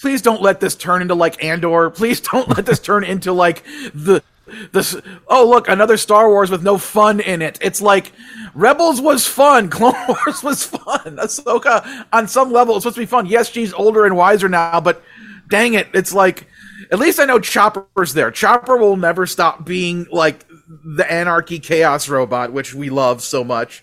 Please 0.00 0.20
don't 0.20 0.42
let 0.42 0.58
this 0.58 0.74
turn 0.74 1.02
into 1.02 1.14
like 1.14 1.42
Andor. 1.42 1.88
Please 1.88 2.20
don't 2.20 2.48
let 2.56 2.66
this 2.66 2.80
turn 2.80 3.04
into 3.04 3.32
like 3.32 3.62
the 3.94 4.24
this 4.72 4.96
oh 5.28 5.48
look 5.48 5.68
another 5.68 5.96
star 5.96 6.28
wars 6.28 6.50
with 6.50 6.62
no 6.62 6.78
fun 6.78 7.20
in 7.20 7.42
it. 7.42 7.58
It's 7.60 7.80
like 7.80 8.12
rebels 8.54 9.00
was 9.00 9.26
fun 9.26 9.70
clone 9.70 9.94
wars 10.08 10.42
was 10.42 10.64
fun. 10.64 11.16
Ahsoka 11.16 12.06
on 12.12 12.28
some 12.28 12.52
level 12.52 12.76
it's 12.76 12.84
supposed 12.84 12.96
to 12.96 13.02
be 13.02 13.06
fun. 13.06 13.26
Yes 13.26 13.50
she's 13.50 13.72
older 13.72 14.04
and 14.04 14.16
wiser 14.16 14.48
now 14.48 14.80
but 14.80 15.02
dang 15.48 15.74
it 15.74 15.88
it's 15.92 16.12
like 16.12 16.46
at 16.90 16.98
least 16.98 17.20
i 17.20 17.24
know 17.24 17.38
chopper's 17.38 18.14
there. 18.14 18.30
Chopper 18.30 18.76
will 18.76 18.96
never 18.96 19.26
stop 19.26 19.64
being 19.64 20.06
like 20.10 20.44
the 20.68 21.10
anarchy 21.10 21.58
chaos 21.58 22.08
robot 22.08 22.52
which 22.52 22.74
we 22.74 22.90
love 22.90 23.22
so 23.22 23.44
much. 23.44 23.82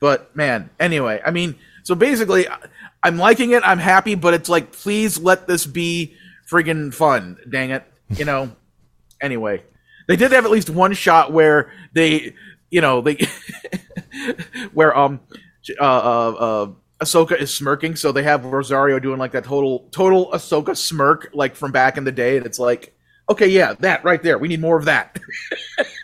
But 0.00 0.34
man 0.36 0.70
anyway 0.78 1.20
i 1.24 1.32
mean 1.32 1.56
so 1.82 1.96
basically 1.96 2.46
i'm 3.02 3.18
liking 3.18 3.50
it 3.50 3.62
i'm 3.64 3.78
happy 3.78 4.14
but 4.14 4.32
it's 4.32 4.48
like 4.48 4.70
please 4.70 5.18
let 5.18 5.48
this 5.48 5.66
be 5.66 6.14
friggin' 6.48 6.94
fun 6.94 7.36
dang 7.50 7.70
it 7.70 7.84
you 8.10 8.24
know? 8.24 8.50
Anyway 9.20 9.62
they 10.08 10.16
did 10.16 10.32
have 10.32 10.44
at 10.44 10.50
least 10.50 10.70
one 10.70 10.94
shot 10.94 11.32
where 11.32 11.70
they, 11.92 12.34
you 12.70 12.80
know, 12.80 13.00
they 13.00 13.24
where 14.72 14.96
um 14.96 15.20
uh, 15.80 15.84
uh 15.84 16.30
uh 16.30 16.70
Ahsoka 17.00 17.40
is 17.40 17.54
smirking, 17.54 17.94
so 17.94 18.10
they 18.10 18.24
have 18.24 18.44
Rosario 18.44 18.98
doing 18.98 19.18
like 19.20 19.30
that 19.32 19.44
total 19.44 19.88
total 19.92 20.32
Ahsoka 20.32 20.76
smirk 20.76 21.30
like 21.32 21.54
from 21.54 21.70
back 21.70 21.96
in 21.96 22.02
the 22.02 22.10
day, 22.10 22.36
and 22.36 22.44
it's 22.44 22.58
like, 22.58 22.92
okay, 23.30 23.46
yeah, 23.46 23.74
that 23.74 24.02
right 24.02 24.20
there. 24.20 24.36
We 24.36 24.48
need 24.48 24.60
more 24.60 24.76
of 24.76 24.86
that. 24.86 25.16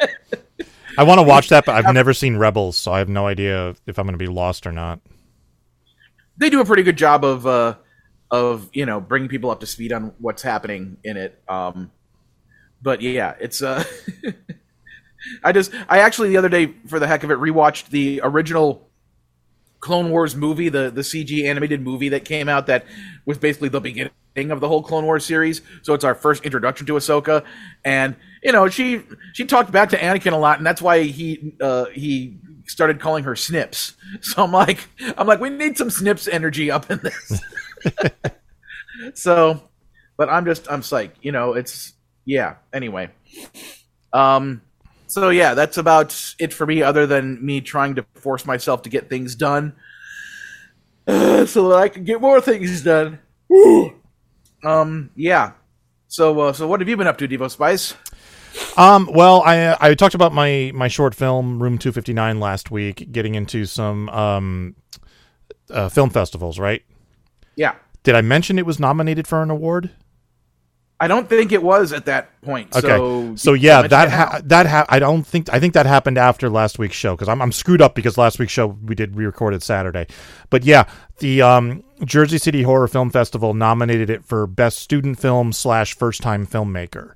I 0.97 1.03
want 1.03 1.19
to 1.19 1.25
watch 1.25 1.49
that, 1.49 1.65
but 1.65 1.75
I've 1.75 1.93
never 1.93 2.15
seen 2.15 2.37
Rebels, 2.37 2.77
so 2.77 2.93
I 2.93 3.01
have 3.01 3.09
no 3.09 3.27
idea 3.27 3.75
if 3.87 3.99
I'm 3.99 4.07
going 4.07 4.13
to 4.13 4.19
be 4.19 4.29
lost 4.29 4.69
or 4.69 4.71
not. 4.73 5.01
they 6.37 6.49
do 6.49 6.61
a 6.61 6.65
pretty 6.65 6.85
good 6.85 6.97
job 6.97 7.25
of 7.25 7.45
uh 7.45 7.75
of 8.31 8.69
you 8.73 8.87
know 8.87 9.01
bringing 9.01 9.29
people 9.29 9.51
up 9.51 9.61
to 9.61 9.67
speed 9.67 9.93
on 9.93 10.13
what's 10.19 10.43
happening 10.43 10.99
in 11.03 11.17
it. 11.17 11.43
Um, 11.49 11.91
but 12.85 13.01
yeah, 13.01 13.35
it's 13.41 13.63
uh, 13.63 13.83
I 15.43 15.51
just 15.53 15.73
I 15.89 15.99
actually 16.01 16.29
the 16.29 16.37
other 16.37 16.51
day 16.51 16.67
for 16.87 17.01
the 17.01 17.09
heck 17.09 17.25
of 17.25 17.31
it 17.31 17.39
rewatched 17.39 17.89
the 17.89 18.21
original 18.23 18.89
Clone 19.81 20.11
Wars 20.11 20.37
movie, 20.37 20.69
the 20.69 20.91
the 20.91 21.01
CG 21.01 21.45
animated 21.45 21.81
movie 21.81 22.11
that 22.11 22.25
came 22.25 22.49
out 22.49 22.67
that 22.69 22.85
was 23.25 23.39
basically 23.39 23.71
the 23.71 23.81
beginning 23.81 24.13
of 24.51 24.61
the 24.61 24.69
whole 24.69 24.83
Clone 24.83 25.07
Wars 25.07 25.25
series. 25.25 25.63
So 25.83 25.95
it's 25.95 26.05
our 26.05 26.15
first 26.15 26.45
introduction 26.45 26.87
to 26.87 26.93
Ahsoka, 26.93 27.43
and 27.85 28.15
you 28.43 28.53
know 28.53 28.69
she 28.69 29.03
she 29.33 29.47
talked 29.47 29.73
back 29.73 29.89
to 29.91 29.97
Anakin 29.97 30.33
a 30.33 30.37
lot, 30.37 30.59
and 30.59 30.67
that's 30.67 30.83
why 30.83 31.03
he 31.05 31.55
uh, 31.61 31.87
he 31.87 32.37
started 32.67 33.01
calling 33.01 33.25
her 33.25 33.35
Snips. 33.35 33.95
So 34.21 34.45
I'm 34.45 34.53
like 34.53 34.89
I'm 35.17 35.27
like 35.27 35.41
we 35.41 35.51
need 35.51 35.77
some 35.77 35.91
Snips 35.91 36.29
energy 36.29 36.71
up 36.71 36.91
in 36.91 37.01
this. 37.03 37.41
so, 39.15 39.63
but 40.17 40.29
I'm 40.29 40.45
just 40.45 40.71
I'm 40.71 40.83
psyched. 40.83 41.17
You 41.23 41.33
know, 41.33 41.55
it's 41.55 41.95
yeah. 42.25 42.57
Anyway, 42.73 43.11
um, 44.13 44.63
so 45.07 45.31
yeah, 45.31 45.55
that's 45.55 45.79
about 45.79 46.35
it 46.39 46.53
for 46.53 46.67
me. 46.67 46.83
Other 46.83 47.07
than 47.07 47.45
me 47.45 47.61
trying 47.61 47.95
to 47.97 48.07
force 48.15 48.47
myself 48.47 48.83
to 48.83 48.89
get 48.89 49.09
things 49.09 49.35
done, 49.35 49.75
uh, 51.07 51.47
so 51.47 51.69
that 51.69 51.77
I 51.77 51.89
can 51.89 52.05
get 52.05 52.21
more 52.21 52.41
things 52.41 52.83
done. 52.83 53.19
Woo. 53.49 53.95
Um, 54.65 55.11
yeah. 55.15 55.53
So, 56.09 56.41
uh, 56.41 56.53
so 56.55 56.67
what 56.67 56.81
have 56.81 56.89
you 56.89 56.97
been 56.97 57.07
up 57.07 57.19
to, 57.19 57.29
Devo 57.29 57.51
Spice? 57.51 57.93
Um, 58.79 59.11
well, 59.13 59.43
I 59.45 59.77
I 59.79 59.95
talked 59.95 60.15
about 60.15 60.33
my 60.33 60.73
my 60.75 60.89
short 60.89 61.15
film 61.15 61.63
Room 61.63 61.77
259 61.77 62.41
last 62.41 62.71
week, 62.71 63.13
getting 63.13 63.35
into 63.35 63.67
some 63.67 64.09
um 64.09 64.75
uh, 65.71 65.89
film 65.91 66.09
festivals, 66.11 66.59
right? 66.59 66.83
Yeah, 67.57 67.75
Did 68.05 68.15
I 68.15 68.21
mention 68.23 68.59
it 68.59 68.67
was 68.67 68.81
nominated 68.81 69.27
for 69.27 69.43
an 69.43 69.51
award? 69.51 69.91
I 71.05 71.07
don't 71.07 71.29
think 71.29 71.53
it 71.53 71.63
was 71.63 71.93
at 71.93 72.07
that 72.07 72.41
point. 72.41 72.75
Okay. 72.75 72.89
So, 72.89 73.37
So, 73.37 73.53
yeah, 73.53 73.87
that 73.87 74.11
ha- 74.11 74.41
that 74.45 74.67
ha- 74.67 74.87
I 74.89 74.99
don't 74.99 75.23
think 75.27 75.53
I 75.53 75.61
think 75.61 75.75
that 75.75 75.85
happened 75.85 76.17
after 76.17 76.49
last 76.49 76.79
week's 76.79 76.97
show 76.97 77.15
because 77.15 77.29
I'm 77.29 77.43
I'm 77.43 77.53
screwed 77.53 77.83
up 77.83 77.95
because 77.95 78.17
last 78.17 78.39
week's 78.39 78.53
show 78.53 78.69
we 78.69 78.95
did 78.95 79.15
re-recorded 79.15 79.63
Saturday, 79.63 80.07
but 80.49 80.65
yeah, 80.65 80.85
the 81.19 81.43
um, 81.43 81.85
Jersey 82.07 82.39
City 82.39 82.63
Horror 82.63 82.89
Film 82.89 83.11
Festival 83.11 83.53
nominated 83.53 84.09
it 84.09 84.25
for 84.25 84.47
best 84.47 84.79
student 84.79 85.19
film 85.19 85.53
slash 85.53 85.95
first 85.95 86.23
time 86.23 86.47
filmmaker. 86.47 87.13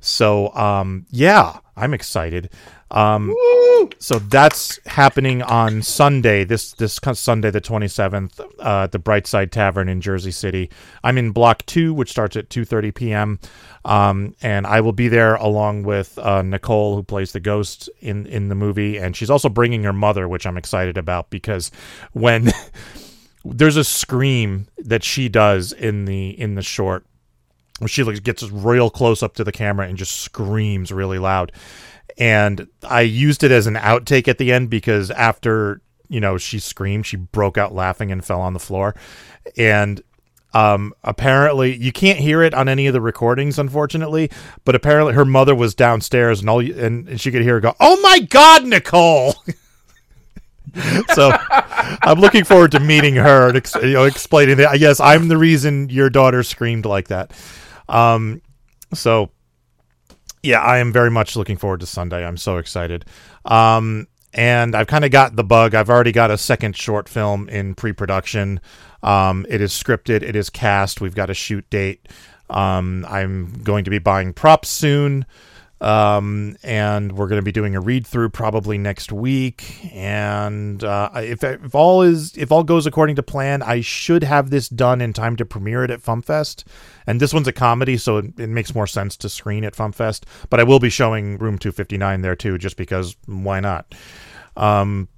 So 0.00 0.54
um, 0.54 1.04
yeah, 1.10 1.58
I'm 1.76 1.92
excited. 1.92 2.48
Um, 2.90 3.34
so 3.98 4.18
that's 4.18 4.78
happening 4.86 5.42
on 5.42 5.82
Sunday. 5.82 6.44
This 6.44 6.72
this 6.72 6.98
Sunday, 7.14 7.50
the 7.50 7.60
27th, 7.60 8.40
uh, 8.40 8.84
at 8.84 8.92
the 8.92 8.98
Brightside 8.98 9.50
Tavern 9.50 9.88
in 9.88 10.00
Jersey 10.00 10.30
City. 10.30 10.70
I'm 11.02 11.18
in 11.18 11.32
Block 11.32 11.66
Two, 11.66 11.92
which 11.92 12.10
starts 12.10 12.36
at 12.36 12.48
2:30 12.48 12.94
p.m. 12.94 13.40
Um, 13.84 14.34
and 14.40 14.66
I 14.66 14.80
will 14.80 14.92
be 14.92 15.08
there 15.08 15.34
along 15.34 15.82
with 15.82 16.16
uh, 16.18 16.42
Nicole, 16.42 16.96
who 16.96 17.02
plays 17.02 17.32
the 17.32 17.40
ghost 17.40 17.90
in 18.00 18.26
in 18.26 18.48
the 18.48 18.54
movie, 18.54 18.98
and 18.98 19.16
she's 19.16 19.30
also 19.30 19.48
bringing 19.48 19.82
her 19.82 19.92
mother, 19.92 20.28
which 20.28 20.46
I'm 20.46 20.56
excited 20.56 20.96
about 20.96 21.30
because 21.30 21.72
when 22.12 22.52
there's 23.44 23.76
a 23.76 23.84
scream 23.84 24.68
that 24.78 25.02
she 25.02 25.28
does 25.28 25.72
in 25.72 26.04
the 26.04 26.38
in 26.38 26.54
the 26.54 26.62
short 26.62 27.04
she 27.86 28.02
like 28.02 28.22
gets 28.22 28.42
real 28.50 28.88
close 28.88 29.22
up 29.22 29.34
to 29.34 29.44
the 29.44 29.52
camera 29.52 29.86
and 29.86 29.98
just 29.98 30.20
screams 30.20 30.90
really 30.90 31.18
loud 31.18 31.52
and 32.18 32.66
i 32.88 33.00
used 33.00 33.42
it 33.42 33.50
as 33.50 33.66
an 33.66 33.74
outtake 33.74 34.28
at 34.28 34.38
the 34.38 34.52
end 34.52 34.70
because 34.70 35.10
after 35.10 35.80
you 36.08 36.20
know 36.20 36.38
she 36.38 36.58
screamed 36.58 37.06
she 37.06 37.16
broke 37.16 37.58
out 37.58 37.74
laughing 37.74 38.10
and 38.10 38.24
fell 38.24 38.40
on 38.40 38.52
the 38.52 38.58
floor 38.58 38.94
and 39.56 40.02
um 40.54 40.92
apparently 41.04 41.76
you 41.76 41.92
can't 41.92 42.18
hear 42.18 42.42
it 42.42 42.54
on 42.54 42.68
any 42.68 42.86
of 42.86 42.92
the 42.92 43.00
recordings 43.00 43.58
unfortunately 43.58 44.30
but 44.64 44.74
apparently 44.74 45.12
her 45.12 45.24
mother 45.24 45.54
was 45.54 45.74
downstairs 45.74 46.40
and 46.40 46.48
all 46.48 46.60
and, 46.60 47.08
and 47.08 47.20
she 47.20 47.30
could 47.30 47.42
hear 47.42 47.54
her 47.54 47.60
go 47.60 47.74
oh 47.80 48.00
my 48.00 48.20
god 48.20 48.64
nicole 48.64 49.34
so 51.14 51.30
I'm 52.02 52.20
looking 52.20 52.44
forward 52.44 52.72
to 52.72 52.80
meeting 52.80 53.14
her 53.16 53.48
and 53.48 53.56
ex- 53.56 53.74
you 53.76 53.92
know, 53.92 54.04
explaining 54.04 54.58
that. 54.58 54.78
Yes, 54.78 55.00
I'm 55.00 55.28
the 55.28 55.36
reason 55.36 55.88
your 55.88 56.10
daughter 56.10 56.42
screamed 56.42 56.84
like 56.84 57.08
that. 57.08 57.32
Um, 57.88 58.42
so 58.92 59.30
yeah, 60.46 60.60
I 60.60 60.78
am 60.78 60.92
very 60.92 61.10
much 61.10 61.36
looking 61.36 61.56
forward 61.56 61.80
to 61.80 61.86
Sunday. 61.86 62.24
I'm 62.24 62.36
so 62.36 62.58
excited. 62.58 63.04
Um, 63.44 64.06
and 64.32 64.74
I've 64.74 64.86
kind 64.86 65.04
of 65.04 65.10
got 65.10 65.34
the 65.34 65.44
bug. 65.44 65.74
I've 65.74 65.90
already 65.90 66.12
got 66.12 66.30
a 66.30 66.38
second 66.38 66.76
short 66.76 67.08
film 67.08 67.48
in 67.48 67.74
pre-production. 67.74 68.60
Um, 69.02 69.44
it 69.48 69.60
is 69.60 69.72
scripted. 69.72 70.22
It 70.22 70.36
is 70.36 70.50
cast. 70.50 71.00
We've 71.00 71.14
got 71.14 71.30
a 71.30 71.34
shoot 71.34 71.68
date. 71.68 72.08
Um, 72.48 73.04
I'm 73.08 73.62
going 73.64 73.84
to 73.84 73.90
be 73.90 73.98
buying 73.98 74.32
props 74.32 74.68
soon. 74.68 75.26
Um, 75.80 76.56
and 76.62 77.12
we're 77.12 77.26
going 77.26 77.40
to 77.40 77.44
be 77.44 77.52
doing 77.52 77.76
a 77.76 77.80
read 77.80 78.06
through 78.06 78.30
probably 78.30 78.78
next 78.78 79.12
week. 79.12 79.90
And 79.92 80.82
uh, 80.82 81.10
if 81.16 81.44
if 81.44 81.74
all 81.74 82.02
is 82.02 82.36
if 82.36 82.50
all 82.50 82.64
goes 82.64 82.86
according 82.86 83.16
to 83.16 83.22
plan, 83.22 83.62
I 83.62 83.82
should 83.82 84.22
have 84.24 84.50
this 84.50 84.68
done 84.68 85.00
in 85.00 85.12
time 85.12 85.36
to 85.36 85.44
premiere 85.44 85.84
it 85.84 85.90
at 85.90 86.02
FumpFest. 86.02 86.64
And 87.06 87.20
this 87.20 87.34
one's 87.34 87.46
a 87.46 87.52
comedy, 87.52 87.98
so 87.98 88.18
it, 88.18 88.38
it 88.38 88.48
makes 88.48 88.74
more 88.74 88.86
sense 88.86 89.16
to 89.18 89.28
screen 89.28 89.64
at 89.64 89.74
FumpFest. 89.74 90.24
But 90.48 90.60
I 90.60 90.64
will 90.64 90.80
be 90.80 90.90
showing 90.90 91.38
Room 91.38 91.58
259 91.58 92.22
there 92.22 92.36
too, 92.36 92.56
just 92.56 92.76
because 92.76 93.16
why 93.26 93.60
not? 93.60 93.94
Um, 94.56 95.08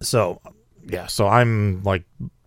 so 0.00 0.40
yeah, 0.86 1.06
so 1.06 1.26
I'm 1.26 1.82
like 1.82 2.04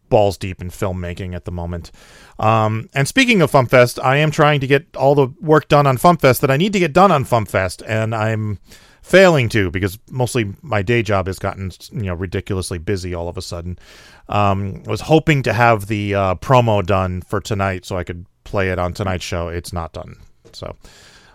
balls 0.10 0.38
deep 0.38 0.62
in 0.62 0.70
filmmaking 0.70 1.36
at 1.36 1.46
the 1.46 1.52
moment. 1.52 1.92
Um, 2.40 2.90
and 2.94 3.08
speaking 3.08 3.42
of 3.42 3.52
FumpFest, 3.52 4.04
I 4.04 4.18
am 4.18 4.32
trying 4.32 4.60
to 4.62 4.68
get 4.68 4.86
all 4.96 5.16
the 5.16 5.28
work 5.42 5.68
done 5.68 5.88
on 5.88 5.98
FumpFest 5.98 6.42
that 6.42 6.52
I 6.52 6.58
need 6.58 6.74
to 6.74 6.80
get 6.80 6.94
done 6.94 7.12
on 7.12 7.26
FumpFest, 7.26 7.84
and 7.88 8.14
I'm 8.14 8.60
failing 9.08 9.48
to 9.48 9.72
because 9.72 9.98
mostly 10.12 10.54
my 10.62 10.82
day 10.82 11.02
job 11.02 11.28
has 11.28 11.40
gotten 11.40 11.72
you 11.94 12.04
know 12.04 12.14
ridiculously 12.14 12.78
busy 12.78 13.14
all 13.14 13.30
of 13.30 13.38
a 13.38 13.42
sudden. 13.42 13.80
Um, 14.28 14.84
I 14.86 14.92
was 14.92 15.02
hoping 15.02 15.44
to 15.44 15.54
have 15.54 15.88
the 15.88 16.14
uh, 16.14 16.36
promo 16.36 16.86
done 16.86 17.22
for 17.22 17.40
tonight 17.40 17.86
so 17.86 17.98
I 17.98 18.04
could 18.04 18.26
play 18.44 18.70
it 18.70 18.80
on 18.80 18.94
tonight's 18.94 19.24
show. 19.24 19.48
It's 19.48 19.72
not 19.72 19.94
done, 19.94 20.18
so 20.52 20.76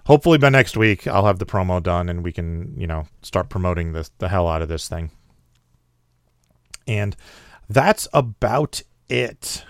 hopefully 0.05 0.37
by 0.37 0.50
next 0.50 0.76
week 0.76 1.07
I'll 1.07 1.25
have 1.25 1.38
the 1.38 1.47
promo 1.47 1.83
done 1.83 2.11
and 2.11 2.23
we 2.23 2.33
can 2.33 2.75
you 2.79 2.87
know 2.87 3.07
start 3.23 3.49
promoting 3.49 3.93
this 3.93 4.11
the 4.19 4.29
hell 4.29 4.49
out 4.49 4.62
of 4.62 4.69
this 4.69 4.87
thing. 4.87 5.11
And 6.87 7.17
that's 7.73 8.09
about 8.12 8.83
it. 9.09 9.64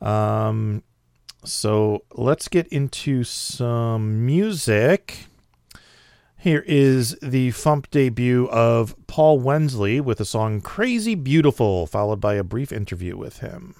Um, 0.00 0.82
so 1.44 2.04
let's 2.14 2.48
get 2.48 2.66
into 2.68 3.24
some 3.24 4.26
music. 4.26 5.26
Here 6.38 6.64
is 6.66 7.16
the 7.20 7.50
Fump 7.50 7.90
debut 7.90 8.48
of 8.50 8.94
Paul 9.06 9.40
Wensley 9.40 10.00
with 10.00 10.18
the 10.18 10.24
song 10.24 10.60
Crazy 10.60 11.14
Beautiful, 11.14 11.86
followed 11.86 12.20
by 12.20 12.34
a 12.34 12.44
brief 12.44 12.72
interview 12.72 13.16
with 13.16 13.38
him. 13.38 13.74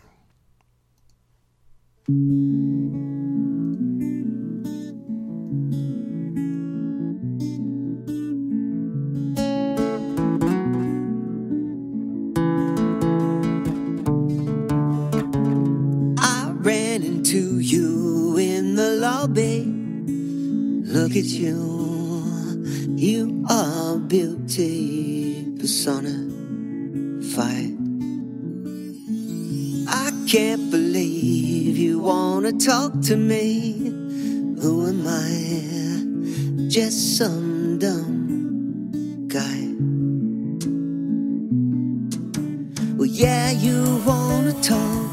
Ran 16.67 17.05
into 17.05 17.61
you 17.61 18.37
in 18.39 18.75
the 18.75 18.91
lobby. 18.97 19.63
Look 20.93 21.13
at 21.13 21.27
you. 21.27 21.63
You 22.97 23.45
are 23.49 23.99
beauty 23.99 25.55
personified. 25.61 26.27
I 29.87 30.11
can't 30.27 30.69
believe 30.73 31.79
you 31.79 32.01
wanna 32.01 32.53
talk 32.55 33.01
to 33.03 33.17
me. 33.17 33.93
Who 34.61 34.89
am 34.89 35.07
I? 35.07 36.69
Just 36.69 37.17
some 37.17 37.79
dumb 37.79 39.29
guy. 39.29 39.61
Well, 42.97 43.07
yeah, 43.07 43.53
you 43.53 44.03
wanna 44.05 44.55
talk 44.63 45.06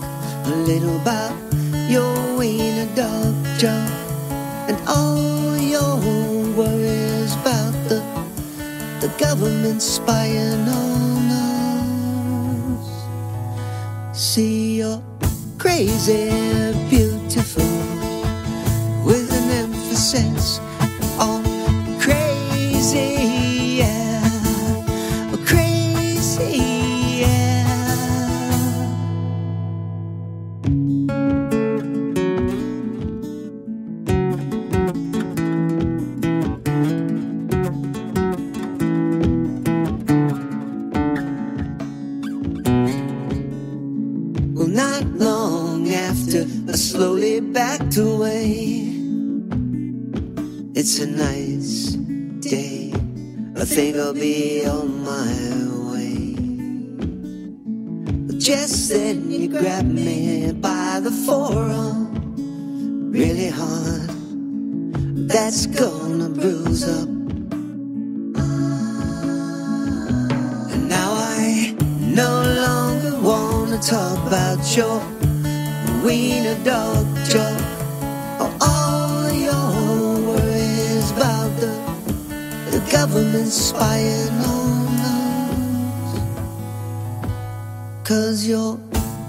a 0.45 0.49
little 0.49 0.95
about 0.97 1.33
your 1.89 2.37
wiener 2.37 2.87
dog 2.95 3.33
job 3.57 3.89
and 4.67 4.77
all 4.87 5.57
your 5.57 5.97
worries 6.55 7.33
about 7.35 7.73
the 7.89 8.01
the 8.99 9.07
government 9.17 9.81
spying 9.81 10.67
on 10.67 11.31
us. 12.77 12.87
See, 14.13 14.77
you're 14.77 15.01
crazy, 15.57 16.29
beautiful, 16.89 17.72
talk 73.93 74.17
about 74.25 74.75
your 74.75 74.99
wiener 76.03 76.57
dog 76.63 77.05
joke 77.29 77.61
or 78.41 78.51
all 78.59 79.31
your 79.31 79.67
worries 80.29 81.11
about 81.11 81.51
the, 81.61 81.71
the 82.71 82.81
government 82.91 83.51
spying 83.51 84.33
on 84.55 84.87
us. 85.13 86.19
Cause 88.03 88.47
you're 88.47 88.79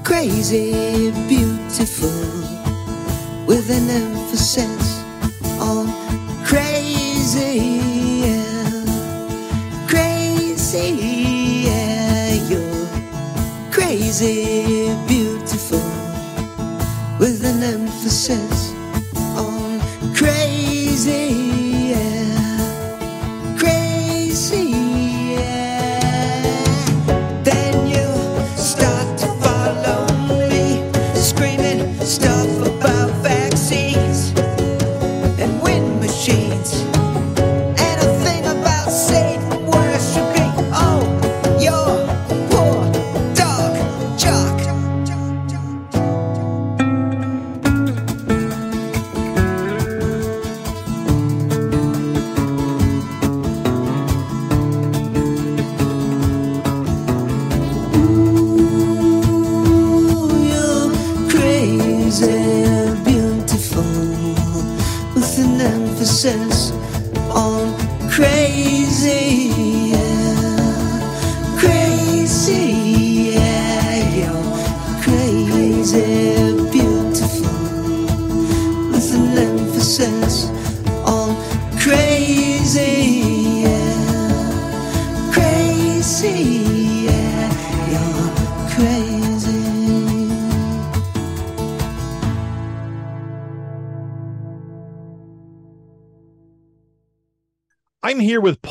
crazy 0.03 1.11
beautiful 1.29 2.22
with 3.46 3.68
an 3.70 3.90
emphasis 3.90 4.84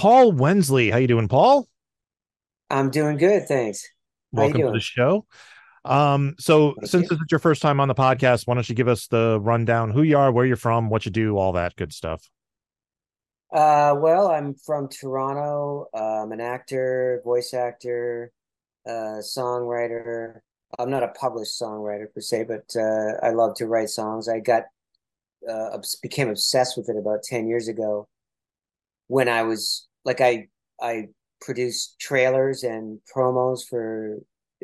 Paul 0.03 0.33
Wensley. 0.33 0.89
How 0.89 0.97
you 0.97 1.07
doing, 1.07 1.29
Paul? 1.29 1.65
I'm 2.69 2.89
doing 2.89 3.15
good, 3.15 3.47
thanks. 3.47 3.87
How 4.35 4.41
Welcome 4.41 4.59
to 4.63 4.71
the 4.71 4.81
show. 4.81 5.25
Um, 5.85 6.35
so 6.37 6.73
Thank 6.73 6.87
since 6.89 7.03
you. 7.03 7.07
this 7.07 7.19
is 7.19 7.27
your 7.31 7.39
first 7.39 7.61
time 7.61 7.79
on 7.79 7.87
the 7.87 7.95
podcast, 7.95 8.45
why 8.45 8.55
don't 8.55 8.67
you 8.67 8.75
give 8.75 8.89
us 8.89 9.07
the 9.07 9.39
rundown, 9.39 9.91
who 9.91 10.01
you 10.01 10.17
are, 10.17 10.29
where 10.29 10.45
you're 10.45 10.57
from, 10.57 10.89
what 10.89 11.05
you 11.05 11.11
do, 11.13 11.37
all 11.37 11.53
that 11.53 11.77
good 11.77 11.93
stuff. 11.93 12.29
Uh, 13.53 13.95
well, 13.97 14.27
I'm 14.27 14.55
from 14.55 14.89
Toronto. 14.89 15.87
Uh, 15.93 16.23
I'm 16.23 16.33
an 16.33 16.41
actor, 16.41 17.21
voice 17.23 17.53
actor, 17.53 18.33
uh, 18.85 19.21
songwriter. 19.23 20.41
I'm 20.77 20.89
not 20.89 21.03
a 21.03 21.13
published 21.17 21.57
songwriter 21.57 22.13
per 22.13 22.19
se, 22.19 22.43
but 22.49 22.65
uh, 22.75 23.25
I 23.25 23.29
love 23.29 23.55
to 23.55 23.67
write 23.67 23.87
songs. 23.87 24.27
I 24.27 24.41
got 24.41 24.63
uh, 25.49 25.77
became 26.01 26.27
obsessed 26.27 26.75
with 26.75 26.89
it 26.89 26.97
about 26.97 27.23
10 27.23 27.47
years 27.47 27.69
ago 27.69 28.09
when 29.07 29.29
I 29.29 29.43
was 29.43 29.87
like 30.05 30.21
I 30.21 30.47
I 30.81 31.07
produced 31.41 31.99
trailers 31.99 32.63
and 32.63 32.99
promos 33.13 33.67
for 33.67 34.19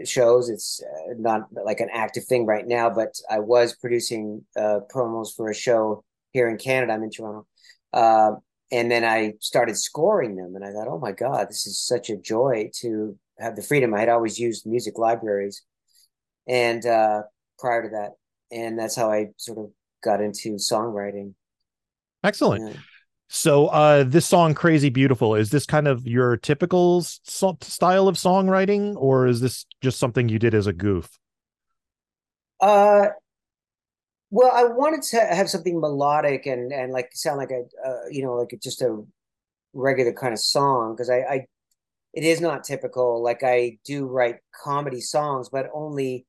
shows. 0.06 0.50
It's 0.50 0.82
uh, 0.82 1.14
not 1.18 1.48
like 1.52 1.80
an 1.80 1.90
active 1.92 2.26
thing 2.26 2.46
right 2.46 2.66
now, 2.66 2.90
but 2.90 3.16
I 3.30 3.40
was 3.40 3.76
producing 3.76 4.46
uh, 4.58 4.80
promos 4.94 5.36
for 5.36 5.50
a 5.50 5.56
show 5.56 6.04
here 6.32 6.50
in 6.50 6.58
Canada. 6.58 6.94
I'm 6.94 7.04
in 7.04 7.12
Toronto. 7.12 7.48
Uh, 7.92 8.32
and 8.72 8.92
then 8.92 9.04
I 9.04 9.34
started 9.40 9.78
scoring 9.78 10.36
them, 10.36 10.56
and 10.56 10.64
I 10.64 10.72
thought, 10.72 10.88
oh 10.88 11.00
my 11.00 11.12
God, 11.12 11.50
this 11.50 11.66
is 11.66 11.80
such 11.80 12.10
a 12.10 12.18
joy 12.18 12.70
to 12.82 13.18
have 13.40 13.56
the 13.56 13.64
freedom. 13.64 13.94
I 13.94 14.00
had 14.02 14.10
always 14.10 14.38
used 14.38 14.68
music 14.68 14.98
libraries, 14.98 15.64
and 16.48 16.86
uh, 16.86 17.24
prior 17.58 17.84
to 17.84 17.90
that, 17.90 18.12
and 18.52 18.78
that's 18.78 18.96
how 18.96 19.12
I 19.12 19.30
sort 19.38 19.58
of 19.58 19.72
got 20.04 20.22
into 20.22 20.56
songwriting. 20.56 21.34
Excellent. 22.24 22.76
Yeah. 22.76 22.80
So, 23.32 23.68
uh, 23.68 24.04
this 24.06 24.26
song, 24.26 24.56
"Crazy 24.56 24.90
Beautiful," 24.90 25.36
is 25.36 25.52
this 25.52 25.68
kind 25.68 25.88
of 25.88 26.08
your 26.08 26.36
typical 26.36 27.04
so- 27.04 27.58
style 27.62 28.08
of 28.08 28.16
songwriting, 28.16 28.96
or 28.98 29.28
is 29.28 29.40
this 29.40 29.68
just 29.82 30.00
something 30.00 30.30
you 30.30 30.40
did 30.40 30.56
as 30.56 30.66
a 30.66 30.74
goof? 30.74 31.20
Uh, 32.60 33.10
well, 34.32 34.52
I 34.52 34.64
wanted 34.64 35.04
to 35.12 35.20
have 35.20 35.48
something 35.48 35.80
melodic 35.80 36.48
and 36.48 36.74
and 36.74 36.92
like 36.92 37.12
sound 37.14 37.38
like 37.38 37.52
a 37.52 37.64
uh, 37.88 38.08
you 38.10 38.24
know 38.24 38.34
like 38.34 38.58
just 38.64 38.82
a 38.82 39.04
regular 39.74 40.12
kind 40.12 40.34
of 40.34 40.40
song 40.40 40.96
because 40.96 41.12
I, 41.12 41.20
I 41.20 41.46
it 42.14 42.24
is 42.24 42.42
not 42.42 42.64
typical. 42.64 43.22
Like 43.22 43.44
I 43.44 43.78
do 43.86 44.08
write 44.08 44.38
comedy 44.64 45.02
songs, 45.02 45.50
but 45.50 45.70
only 45.72 46.26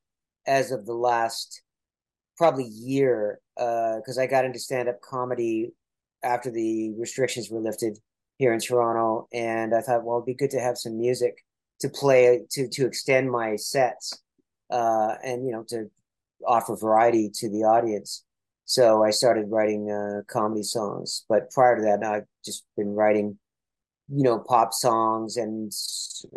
as 0.46 0.70
of 0.70 0.84
the 0.84 0.94
last 0.94 1.62
probably 2.36 2.64
year 2.64 3.40
because 3.56 4.18
I 4.18 4.26
got 4.26 4.44
into 4.44 4.58
stand-up 4.58 5.00
comedy 5.02 5.72
after 6.22 6.50
the 6.50 6.92
restrictions 6.98 7.50
were 7.50 7.60
lifted 7.60 7.98
here 8.38 8.52
in 8.52 8.60
Toronto, 8.60 9.28
and 9.32 9.74
I 9.74 9.80
thought, 9.80 10.04
well, 10.04 10.18
it'd 10.18 10.26
be 10.26 10.34
good 10.34 10.50
to 10.50 10.60
have 10.60 10.78
some 10.78 10.98
music 10.98 11.44
to 11.80 11.88
play 11.88 12.42
to 12.50 12.68
to 12.68 12.86
extend 12.86 13.30
my 13.30 13.56
sets, 13.56 14.22
uh, 14.70 15.14
and 15.24 15.46
you 15.46 15.52
know 15.52 15.64
to 15.68 15.90
offer 16.46 16.76
variety 16.76 17.30
to 17.34 17.48
the 17.48 17.64
audience. 17.64 18.24
So 18.64 19.02
I 19.02 19.10
started 19.10 19.46
writing 19.48 19.90
uh, 19.90 20.22
comedy 20.28 20.62
songs, 20.62 21.24
but 21.28 21.50
prior 21.50 21.76
to 21.76 21.82
that, 21.82 22.04
I've 22.04 22.26
just 22.44 22.64
been 22.76 22.94
writing, 22.94 23.36
you 24.08 24.22
know, 24.22 24.38
pop 24.38 24.72
songs 24.72 25.36
and 25.36 25.72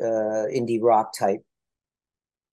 uh, 0.02 0.48
indie 0.52 0.80
rock 0.82 1.14
type 1.18 1.42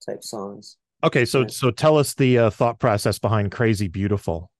type 0.05 0.23
songs. 0.23 0.77
Okay, 1.03 1.25
so 1.25 1.47
so 1.47 1.71
tell 1.71 1.97
us 1.97 2.13
the 2.13 2.37
uh, 2.37 2.49
thought 2.51 2.79
process 2.79 3.17
behind 3.17 3.51
"Crazy 3.51 3.87
Beautiful." 3.87 4.50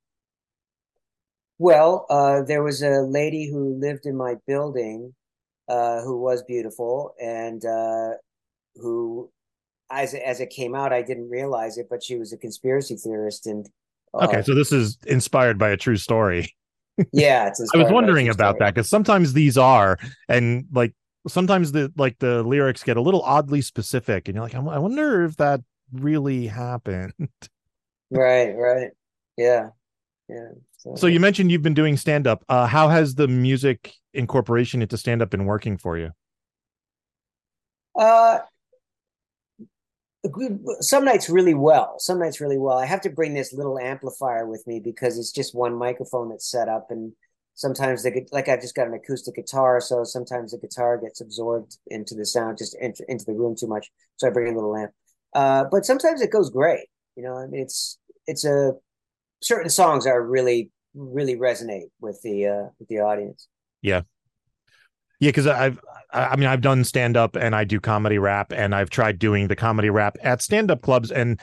Well, 1.61 2.07
uh, 2.09 2.41
there 2.41 2.63
was 2.63 2.81
a 2.81 3.01
lady 3.01 3.47
who 3.47 3.75
lived 3.79 4.07
in 4.07 4.17
my 4.17 4.37
building 4.47 5.13
uh, 5.69 6.01
who 6.01 6.19
was 6.19 6.41
beautiful 6.41 7.13
and 7.21 7.63
uh, 7.63 8.13
who, 8.77 9.29
as 9.91 10.15
as 10.15 10.39
it 10.39 10.49
came 10.49 10.73
out, 10.73 10.91
I 10.91 11.03
didn't 11.03 11.29
realize 11.29 11.77
it, 11.77 11.85
but 11.87 12.01
she 12.01 12.17
was 12.17 12.33
a 12.33 12.37
conspiracy 12.37 12.95
theorist. 12.95 13.45
And 13.45 13.69
uh, 14.11 14.25
Okay, 14.25 14.41
so 14.41 14.55
this 14.55 14.71
is 14.71 14.97
inspired 15.05 15.59
by 15.59 15.69
a 15.69 15.77
true 15.77 15.97
story. 15.97 16.51
yeah, 17.11 17.45
it's 17.49 17.61
I 17.75 17.77
was 17.77 17.91
wondering 17.91 18.27
about 18.27 18.55
story. 18.55 18.65
that 18.65 18.73
because 18.73 18.89
sometimes 18.89 19.33
these 19.33 19.55
are, 19.55 19.99
and 20.27 20.65
like 20.73 20.95
sometimes 21.27 21.73
the 21.73 21.93
like 21.95 22.17
the 22.17 22.41
lyrics 22.41 22.83
get 22.83 22.97
a 22.97 23.01
little 23.01 23.21
oddly 23.21 23.61
specific, 23.61 24.27
and 24.27 24.33
you're 24.33 24.43
like, 24.43 24.55
I 24.55 24.79
wonder 24.79 25.25
if 25.25 25.37
that 25.37 25.61
really 25.93 26.47
happened. 26.47 27.13
Right, 28.13 28.51
right, 28.57 28.89
yeah, 29.37 29.69
yeah. 30.27 30.49
So 30.95 31.07
you 31.07 31.19
mentioned 31.19 31.51
you've 31.51 31.61
been 31.61 31.73
doing 31.73 31.97
stand 31.97 32.27
up. 32.27 32.43
Uh, 32.49 32.65
how 32.65 32.89
has 32.89 33.15
the 33.15 33.27
music 33.27 33.93
incorporation 34.13 34.81
into 34.81 34.97
stand 34.97 35.21
up 35.21 35.29
been 35.29 35.45
working 35.45 35.77
for 35.77 35.97
you? 35.97 36.11
Uh, 37.95 38.39
some 40.79 41.05
nights 41.05 41.29
really 41.29 41.53
well. 41.53 41.95
Some 41.99 42.19
nights 42.19 42.39
really 42.41 42.57
well. 42.57 42.77
I 42.77 42.85
have 42.85 43.01
to 43.01 43.09
bring 43.09 43.33
this 43.33 43.53
little 43.53 43.79
amplifier 43.79 44.45
with 44.45 44.65
me 44.67 44.79
because 44.79 45.17
it's 45.17 45.31
just 45.31 45.55
one 45.55 45.75
microphone 45.75 46.29
that's 46.29 46.49
set 46.49 46.69
up, 46.69 46.87
and 46.89 47.13
sometimes 47.55 48.03
the 48.03 48.11
gu- 48.11 48.27
like 48.31 48.47
I've 48.47 48.61
just 48.61 48.75
got 48.75 48.87
an 48.87 48.93
acoustic 48.93 49.35
guitar, 49.35 49.81
so 49.81 50.03
sometimes 50.03 50.51
the 50.51 50.59
guitar 50.59 50.97
gets 50.97 51.21
absorbed 51.21 51.77
into 51.87 52.15
the 52.15 52.25
sound, 52.25 52.57
just 52.57 52.75
enter 52.79 53.03
into 53.07 53.25
the 53.25 53.33
room 53.33 53.55
too 53.55 53.67
much. 53.67 53.91
So 54.17 54.27
I 54.27 54.31
bring 54.31 54.51
a 54.51 54.55
little 54.55 54.75
amp. 54.75 54.91
Uh, 55.33 55.65
but 55.71 55.85
sometimes 55.85 56.21
it 56.21 56.31
goes 56.31 56.49
great. 56.49 56.87
You 57.15 57.23
know, 57.23 57.37
I 57.37 57.47
mean, 57.47 57.61
it's 57.61 57.97
it's 58.27 58.45
a 58.45 58.73
certain 59.41 59.69
songs 59.69 60.05
are 60.07 60.21
really 60.21 60.71
really 60.93 61.35
resonate 61.37 61.89
with 61.99 62.21
the 62.23 62.47
uh 62.47 62.63
with 62.79 62.87
the 62.89 62.99
audience. 62.99 63.47
Yeah, 63.81 64.01
Yeah, 65.19 65.29
because 65.29 65.47
I've 65.47 65.79
I 66.11 66.25
I 66.27 66.35
mean 66.35 66.47
I've 66.47 66.61
done 66.61 66.83
stand 66.83 67.17
up 67.17 67.35
and 67.35 67.55
I 67.55 67.63
do 67.63 67.79
comedy 67.79 68.17
rap 68.17 68.51
and 68.51 68.73
I've 68.75 68.89
tried 68.89 69.19
doing 69.19 69.47
the 69.47 69.55
comedy 69.55 69.89
rap 69.89 70.17
at 70.21 70.41
stand 70.41 70.71
up 70.71 70.81
clubs 70.81 71.11
and 71.11 71.39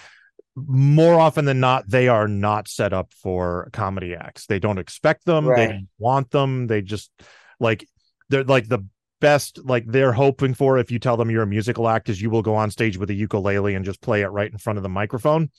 more 0.57 1.21
often 1.21 1.45
than 1.45 1.61
not 1.61 1.89
they 1.89 2.09
are 2.09 2.27
not 2.27 2.69
set 2.69 2.93
up 2.93 3.13
for 3.15 3.71
comedy 3.73 4.15
acts. 4.15 4.47
They 4.47 4.59
don't 4.59 4.79
expect 4.79 5.25
them, 5.25 5.55
they 5.55 5.67
Right. 5.67 5.69
don't 5.69 5.89
want 5.99 6.31
them, 6.31 6.67
they 6.67 6.83
just 6.83 7.11
like 7.61 7.89
they're 8.29 8.45
like 8.45 8.69
the 8.69 8.85
best 9.21 9.59
like 9.65 9.85
they're 9.87 10.13
hoping 10.13 10.55
for 10.55 10.79
if 10.79 10.91
you 10.93 10.99
tell 10.99 11.17
them 11.17 11.31
you're 11.31 11.43
a 11.43 11.47
musical 11.47 11.89
act 11.89 12.09
is 12.09 12.23
you 12.23 12.31
will 12.31 12.43
go 12.43 12.55
on 12.55 12.71
stage 12.71 12.97
with 12.97 13.11
a 13.11 13.15
ukulele 13.15 13.75
and 13.75 13.85
just 13.85 14.01
play 14.01 14.23
it 14.23 14.29
right 14.29 14.51
in 14.53 14.59
front 14.59 14.77
of 14.77 14.83
the 14.83 14.89
microphone. 14.89 15.51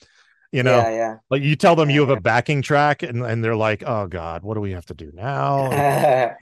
You 0.51 0.63
know, 0.63 0.85
Yeah, 0.85 0.89
yeah. 0.89 1.19
like 1.29 1.41
you 1.43 1.55
tell 1.55 1.75
them 1.75 1.89
you 1.89 2.01
have 2.01 2.09
a 2.09 2.17
backing 2.17 2.61
track 2.61 3.03
and 3.03 3.23
and 3.23 3.43
they're 3.43 3.55
like, 3.55 3.83
"Oh 3.85 4.07
god, 4.07 4.43
what 4.43 4.55
do 4.55 4.61
we 4.61 4.71
have 4.71 4.85
to 4.87 4.93
do 4.95 5.11
now?" 5.13 5.85
yeah, 5.91 6.35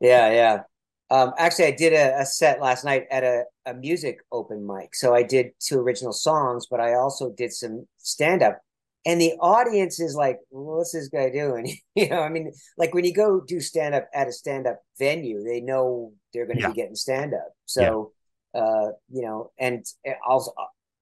yeah. 0.00 0.62
Um, 1.10 1.32
actually, 1.38 1.66
I 1.66 1.70
did 1.72 1.92
a, 1.94 2.20
a 2.20 2.26
set 2.26 2.60
last 2.60 2.84
night 2.84 3.04
at 3.10 3.24
a, 3.24 3.44
a 3.66 3.74
music 3.74 4.18
open 4.30 4.66
mic. 4.66 4.94
So 4.94 5.14
I 5.14 5.22
did 5.22 5.52
two 5.60 5.78
original 5.78 6.12
songs, 6.12 6.66
but 6.70 6.80
I 6.80 6.94
also 6.94 7.30
did 7.30 7.52
some 7.52 7.86
stand 7.98 8.42
up. 8.42 8.60
And 9.06 9.20
the 9.20 9.32
audience 9.40 10.00
is 10.00 10.14
like, 10.14 10.38
what's 10.50 10.92
this 10.92 11.08
guy 11.08 11.30
doing? 11.30 11.76
you 11.94 12.08
know, 12.10 12.20
I 12.20 12.28
mean, 12.28 12.52
like 12.76 12.92
when 12.94 13.04
you 13.04 13.14
go 13.14 13.40
do 13.40 13.60
stand 13.60 13.94
up 13.94 14.08
at 14.14 14.28
a 14.28 14.32
stand 14.32 14.66
up 14.66 14.80
venue, 14.98 15.42
they 15.44 15.60
know 15.60 16.12
they're 16.34 16.46
going 16.46 16.58
to 16.58 16.62
Yeah. 16.62 16.66
be 16.66 16.74
getting 16.74 16.96
stand 16.96 17.32
up. 17.32 17.52
So, 17.64 18.12
uh, 18.54 18.88
you 19.10 19.22
know, 19.22 19.50
and 19.58 19.84
also, 20.28 20.52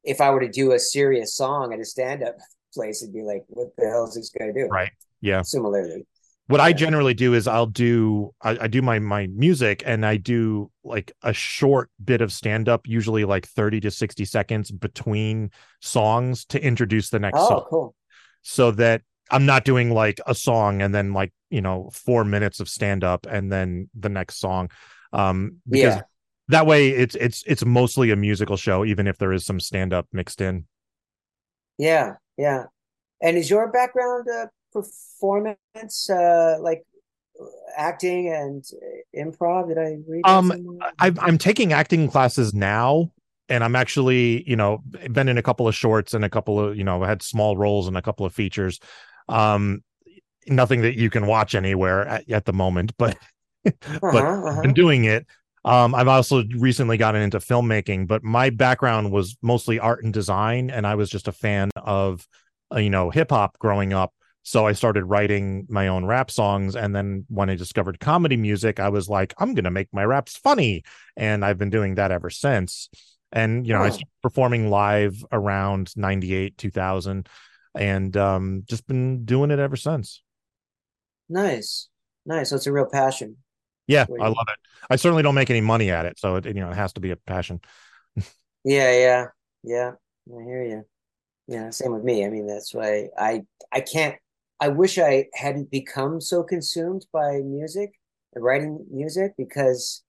if 0.07 0.21
I 0.21 0.31
were 0.31 0.41
to 0.41 0.49
do 0.49 0.73
a 0.73 0.79
serious 0.79 1.35
song 1.37 1.73
at 1.75 1.81
a 1.81 1.85
stand 1.85 2.23
up 2.23 2.37
place, 2.75 3.03
it'd 3.03 3.15
be 3.15 3.23
like, 3.23 3.45
what 3.49 3.69
the 3.77 3.87
hell 3.89 4.07
is 4.07 4.15
this 4.15 4.31
guy 4.31 4.53
doing? 4.53 4.71
Right. 4.71 4.93
Yeah. 5.21 5.43
Similarly. 5.43 6.07
what 6.49 6.61
I 6.61 6.73
generally 6.73 7.15
do 7.15 7.35
is 7.35 7.49
I'll 7.49 7.67
do 7.67 8.33
I, 8.41 8.51
I 8.63 8.67
do 8.69 8.81
my 8.83 8.99
my 9.01 9.27
music 9.29 9.83
and 9.85 10.07
I 10.07 10.17
do 10.17 10.71
like 10.85 11.11
a 11.23 11.33
short 11.33 11.91
bit 12.05 12.21
of 12.21 12.33
stand 12.33 12.69
up, 12.69 12.87
usually 12.87 13.25
like 13.25 13.47
30 13.49 13.81
to 13.81 13.91
60 13.91 14.25
seconds 14.25 14.71
between 14.71 15.51
songs 15.81 16.45
to 16.47 16.63
introduce 16.63 17.11
the 17.11 17.19
next 17.19 17.39
Oh, 17.41 17.49
song. 17.49 17.65
cool. 17.69 17.95
So 18.43 18.71
that 18.73 19.03
I'm 19.31 19.45
not 19.47 19.65
doing 19.65 19.91
like 19.91 20.21
a 20.27 20.35
song 20.37 20.83
and 20.83 20.95
then 20.95 21.13
like, 21.13 21.33
you 21.51 21.61
know, 21.63 21.91
four 21.93 22.25
minutes 22.25 22.61
of 22.61 22.69
stand 22.69 23.03
up 23.03 23.27
and 23.29 23.51
then 23.51 23.91
the 23.99 24.09
next 24.09 24.39
song. 24.39 24.71
Um 25.13 25.57
because 25.69 25.97
Yeah. 25.97 26.03
That 26.49 26.67
way 26.67 26.89
it's 26.91 27.15
it's 27.17 27.43
it's 27.47 27.65
mostly 27.65 28.11
a 28.11 28.17
musical 28.17 28.57
show, 28.57 28.85
even 28.85 29.07
if 29.07 29.19
there 29.19 29.33
is 29.33 29.45
some 29.45 29.61
stand 29.61 29.93
up 29.93 30.07
mixed 30.13 30.41
in. 30.41 30.67
Yeah, 31.79 32.15
yeah. 32.37 32.65
And 33.23 33.37
is 33.37 33.51
your 33.51 33.71
background 33.73 34.27
uh, 34.29 34.47
performance, 34.73 36.11
uh, 36.11 36.59
like 36.61 36.85
acting 37.77 38.29
and 38.29 38.65
improv? 39.17 39.69
Did 39.69 39.79
I 39.79 39.99
read 40.09 40.25
Um. 40.25 40.79
I've, 40.99 41.19
I'm 41.21 41.39
taking 41.39 41.73
acting 41.73 42.09
classes 42.09 42.55
now, 42.55 43.11
and 43.49 43.63
I'm 43.63 43.77
actually, 43.77 44.49
you 44.49 44.57
know, 44.57 44.83
been 45.11 45.29
in 45.29 45.39
a 45.39 45.43
couple 45.43 45.69
of 45.69 45.75
shorts 45.75 46.15
and 46.15 46.25
a 46.25 46.31
couple 46.31 46.59
of, 46.61 46.77
you 46.77 46.85
know, 46.85 47.03
I 47.03 47.09
had 47.09 47.23
small 47.23 47.57
roles 47.57 47.89
and 47.89 47.97
a 47.97 48.03
couple 48.03 48.27
of 48.27 48.35
features. 48.35 48.81
Um, 49.29 49.83
nothing 50.49 50.83
that 50.83 50.97
you 50.97 51.11
can 51.11 51.27
watch 51.27 51.55
anywhere 51.55 52.07
at, 52.07 52.31
at 52.31 52.45
the 52.45 52.53
moment, 52.53 52.93
but 52.99 53.17
but 53.65 53.81
Uh-huh, 54.13 54.49
uh-huh. 54.49 54.63
been 54.63 54.75
doing 54.75 55.05
it. 55.05 55.27
Um, 55.67 55.95
I've 55.95 56.09
also 56.09 56.45
recently 56.59 56.97
gotten 56.97 57.23
into 57.23 57.39
filmmaking, 57.39 58.07
but 58.07 58.25
my 58.25 58.51
background 58.51 59.13
was 59.13 59.37
mostly 59.43 59.81
art 59.81 60.05
and 60.05 60.15
design, 60.15 60.71
and 60.71 60.87
I 60.87 60.95
was 60.95 61.11
just 61.11 61.29
a 61.29 61.33
fan 61.33 61.71
of, 61.77 62.27
uh, 62.75 62.79
you 62.79 62.91
know, 62.91 63.11
hip 63.11 63.31
hop 63.31 63.59
growing 63.59 63.93
up. 63.93 64.15
So 64.45 64.67
I 64.67 64.73
started 64.73 65.05
writing 65.07 65.67
my 65.69 65.89
own 65.89 66.05
rap 66.05 66.31
songs. 66.31 66.77
And 66.77 66.95
then 66.95 67.27
when 67.29 67.51
I 67.51 67.57
discovered 67.57 67.99
comedy 67.99 68.37
music, 68.37 68.81
I 68.81 68.91
was 68.91 69.09
like, 69.09 69.35
I'm 69.39 69.55
going 69.55 69.65
to 69.65 69.73
make 69.73 69.89
my 69.93 70.05
raps 70.05 70.37
funny. 70.37 70.85
And 71.17 71.45
I've 71.45 71.59
been 71.59 71.71
doing 71.71 71.97
that 71.97 72.13
ever 72.13 72.31
since. 72.31 72.89
And, 73.33 73.67
you 73.67 73.75
know, 73.75 73.83
I 73.83 73.89
Oh. 73.89 73.91
started 73.91 74.07
performing 74.23 74.71
live 74.71 75.25
around 75.33 75.93
98, 75.97 76.57
2000, 76.59 77.29
and 77.75 78.17
um, 78.17 78.63
just 78.69 78.87
been 78.87 79.25
doing 79.25 79.51
it 79.51 79.59
ever 79.59 79.77
since. 79.77 80.23
Nice. 81.29 81.89
Nice. 82.25 82.53
It's 82.53 82.67
a 82.67 82.73
real 82.73 82.87
passion. 82.87 83.37
Yeah, 83.87 84.07
I 84.21 84.29
love 84.29 84.47
it. 84.49 84.59
I 84.91 84.97
certainly 84.97 85.23
don't 85.23 85.35
make 85.35 85.51
any 85.51 85.61
money 85.61 85.91
at 85.91 86.07
it. 86.07 86.19
So, 86.19 86.37
it, 86.37 86.47
you 86.47 86.55
know, 86.55 86.71
it 86.71 86.77
has 86.77 86.93
to 86.95 87.01
be 87.01 87.11
a 87.11 87.17
passion. 87.17 87.61
Yeah, 88.65 88.93
yeah, 88.99 89.27
yeah. 89.63 89.93
I 90.29 90.43
hear 90.43 90.65
you. 90.65 90.85
Yeah, 91.47 91.71
same 91.71 91.93
with 91.93 92.03
me. 92.03 92.25
I 92.25 92.31
mean, 92.31 92.47
that's 92.47 92.75
why 92.75 93.09
I 93.17 93.43
I 93.73 93.81
can't. 93.81 94.17
I 94.59 94.69
wish 94.69 94.99
I 94.99 95.27
hadn't 95.35 95.71
become 95.71 96.21
so 96.21 96.43
consumed 96.43 97.07
by 97.13 97.43
music 97.45 97.93
and 98.35 98.43
writing 98.43 98.85
music 98.91 99.35
because 99.37 100.03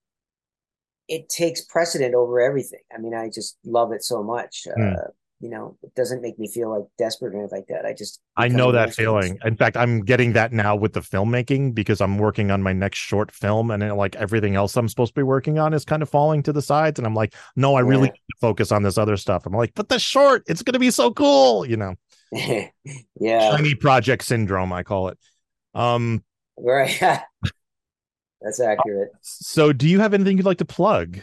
it 1.08 1.30
takes 1.30 1.62
precedent 1.62 2.16
over 2.16 2.40
everything. 2.40 2.82
I 2.94 2.98
mean, 3.00 3.14
I 3.14 3.30
just 3.30 3.58
love 3.66 3.92
it 3.92 4.04
so 4.04 4.24
much. 4.24 4.68
Hmm. 4.76 4.94
Uh, 4.94 5.08
you 5.40 5.50
know, 5.50 5.78
it 5.84 5.94
doesn't 5.96 6.22
make 6.22 6.40
me 6.40 6.48
feel 6.48 6.70
like 6.72 6.88
desperate 6.98 7.36
or 7.36 7.40
anything 7.40 7.60
like 7.60 7.68
that. 7.68 7.86
I 7.86 7.94
just 7.94 8.22
I 8.36 8.48
know 8.48 8.72
that 8.72 8.94
feeling. 8.96 9.38
In 9.46 9.56
fact, 9.56 9.78
I'm 9.78 10.02
getting 10.02 10.34
that 10.34 10.52
now 10.52 10.76
with 10.76 10.94
the 10.94 11.00
filmmaking 11.02 11.76
because 11.76 12.02
I'm 12.02 12.18
working 12.18 12.50
on 12.50 12.64
my 12.64 12.74
next 12.74 12.98
short 12.98 13.32
film, 13.32 13.70
and 13.70 13.96
like 13.96 14.16
everything 14.16 14.56
else 14.56 14.76
I'm 14.76 14.90
supposed 14.90 15.14
to 15.14 15.20
be 15.20 15.24
working 15.24 15.60
on 15.60 15.74
is 15.74 15.86
kind 15.86 16.02
of 16.02 16.10
falling 16.10 16.42
to 16.44 16.54
the 16.54 16.62
sides. 16.62 17.00
And 17.00 17.06
I'm 17.06 17.14
like, 17.14 17.36
no, 17.56 17.76
I 17.76 17.82
really 17.82 18.08
Yeah. 18.08 18.14
need 18.14 18.34
to 18.34 18.38
focus 18.42 18.72
on 18.72 18.82
this 18.82 18.98
other 18.98 19.16
stuff. 19.18 19.46
I'm 19.46 19.54
like, 19.54 19.74
but 19.76 19.90
the 19.90 20.00
short, 20.00 20.44
it's 20.48 20.64
going 20.64 20.74
to 20.74 20.80
be 20.80 20.92
so 20.92 21.12
cool, 21.12 21.66
you 21.66 21.78
know. 21.78 21.96
Yeah, 23.20 23.56
Shiny 23.58 23.76
project 23.76 24.24
syndrome, 24.24 24.72
I 24.72 24.84
call 24.84 25.10
it. 25.10 25.18
Um, 25.74 26.24
right. 26.58 26.98
That's 28.42 28.60
accurate. 28.60 29.10
so 29.22 29.74
do 29.74 29.88
you 29.90 30.00
have 30.00 30.14
anything 30.14 30.38
you'd 30.38 30.46
like 30.46 30.60
to 30.60 30.66
plug? 30.66 31.20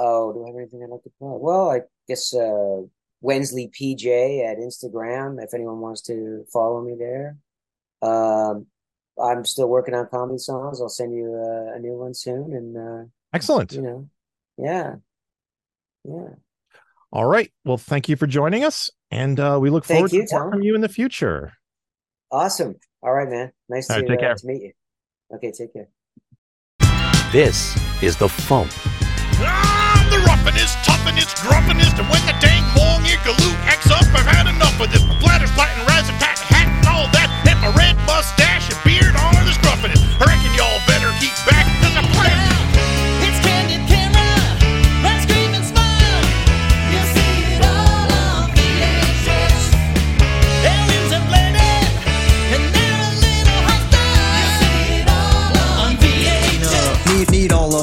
Oh, 0.00 0.32
do 0.32 0.44
I 0.44 0.48
have 0.48 0.56
anything 0.56 0.82
I'd 0.82 0.88
like 0.90 1.02
to 1.04 1.10
plug? 1.18 1.40
Well, 1.40 1.70
I 1.70 1.82
guess 2.08 2.34
uh 2.34 2.80
Wensley 3.20 3.68
PJ 3.68 4.44
at 4.50 4.58
Instagram, 4.58 5.42
if 5.42 5.52
anyone 5.54 5.80
wants 5.80 6.00
to 6.02 6.44
follow 6.52 6.80
me 6.82 6.94
there. 6.98 7.36
Um, 8.02 8.66
I'm 9.22 9.44
still 9.44 9.68
working 9.68 9.94
on 9.94 10.08
comedy 10.08 10.38
songs. 10.38 10.80
I'll 10.80 10.88
send 10.88 11.14
you 11.14 11.34
uh, 11.34 11.76
a 11.76 11.78
new 11.78 11.98
one 11.98 12.14
soon, 12.14 12.54
and 12.54 12.76
uh, 12.76 13.04
Excellent. 13.34 13.72
you 13.72 13.82
know, 13.82 14.08
yeah, 14.56 14.94
yeah. 16.08 16.28
All 17.12 17.26
right. 17.26 17.52
Well, 17.64 17.76
thank 17.76 18.08
you 18.08 18.16
for 18.16 18.26
joining 18.26 18.64
us, 18.64 18.88
and 19.10 19.38
uh, 19.38 19.58
we 19.60 19.68
look 19.68 19.84
Thank 19.84 19.98
forward 19.98 20.12
you, 20.12 20.26
to 20.26 20.34
more 20.34 20.42
Tom. 20.44 20.50
from 20.52 20.62
you 20.62 20.74
in 20.74 20.80
the 20.80 20.88
future. 20.88 21.52
Awesome. 22.32 22.76
All 23.02 23.12
right, 23.12 23.28
man. 23.28 23.52
Nice 23.68 23.90
All 23.90 23.96
to 23.96 24.02
right, 24.02 24.08
take 24.08 24.18
uh, 24.18 24.22
care. 24.22 24.34
to 24.36 24.46
meet 24.46 24.62
you. 24.62 24.72
Okay, 25.34 25.52
take 25.52 25.72
care. 25.74 25.88
This 27.32 27.76
is 28.02 28.16
the 28.16 28.28
Funk. 28.28 28.70
Ruffinest, 30.40 30.72
tuffinest, 30.88 31.36
gruffinest, 31.44 32.00
and 32.00 32.08
when 32.08 32.24
the 32.24 32.32
dang 32.40 32.64
bong 32.72 33.04
ear 33.04 33.20
galoot 33.28 33.52
acts 33.68 33.92
up, 33.92 34.08
I've 34.16 34.24
had 34.24 34.48
enough 34.48 34.72
of 34.80 34.88
this. 34.88 35.04
Bladders, 35.20 35.52
flat, 35.52 35.68
and 35.76 35.84
raz, 35.84 36.08
and 36.08 36.16
tat, 36.16 36.40
hat, 36.40 36.64
and 36.64 36.88
all 36.88 37.04
that. 37.12 37.28
And 37.44 37.60
my 37.60 37.68
red 37.76 37.92
mustache 38.08 38.72
and 38.72 38.80
beard 38.80 39.12
are 39.20 39.44
the 39.44 39.52
scruffinest. 39.52 40.00
I 40.16 40.32
reckon 40.32 40.48
y'all 40.56 40.80
better 40.88 41.12
keep 41.20 41.36
back, 41.44 41.59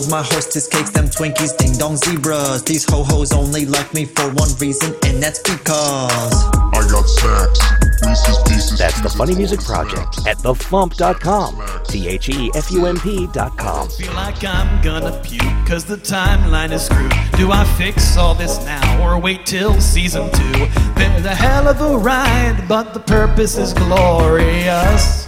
need 0.08 0.12
my 0.12 0.24
hostess 0.24 0.68
cakes, 0.68 0.92
them 0.92 1.06
Twinkies, 1.06 1.58
ding 1.58 1.74
dong 1.78 1.98
zebras. 1.98 2.64
These 2.64 2.86
ho 2.90 3.04
hos 3.04 3.32
only 3.32 3.66
like 3.66 3.94
me 3.94 4.06
for 4.06 4.30
one 4.34 4.50
reason, 4.60 4.94
and 5.06 5.22
that's 5.22 5.40
because. 5.40 6.46
I 6.74 6.88
got 6.90 7.08
sacks, 7.08 7.60
Reese's 8.06 8.38
Pieces. 8.48 8.80
That's 8.80 9.02
the 9.02 9.10
Funny 9.10 9.36
Music 9.36 9.60
Project 9.62 10.28
at 10.28 10.38
thefump.com. 10.38 11.84
T 11.86 12.08
H 12.08 12.30
E 12.30 12.52
F 12.56 12.72
U 12.72 12.86
M 12.86 13.00
P.com. 13.00 13.90
Feel 13.90 14.14
like 14.14 14.44
I'm 14.44 14.82
gonna 14.82 15.20
puke 15.24 15.42
cause 15.68 15.86
the 15.86 15.98
timeline 15.98 16.72
is 16.72 16.86
screwed. 16.86 17.12
Do 17.38 17.52
I 17.52 17.64
fix 17.78 18.18
all 18.18 18.36
this 18.36 18.64
now 18.66 19.04
or 19.04 19.20
wait 19.20 19.46
till 19.46 19.80
season 19.82 20.32
two? 20.32 20.68
There's 20.96 21.26
a 21.26 21.36
hell 21.36 21.68
of 21.68 21.82
a 21.82 21.98
ride, 21.98 22.66
but 22.68 22.94
the 22.94 23.00
purpose 23.00 23.58
is 23.58 23.74
glorious. 23.74 25.28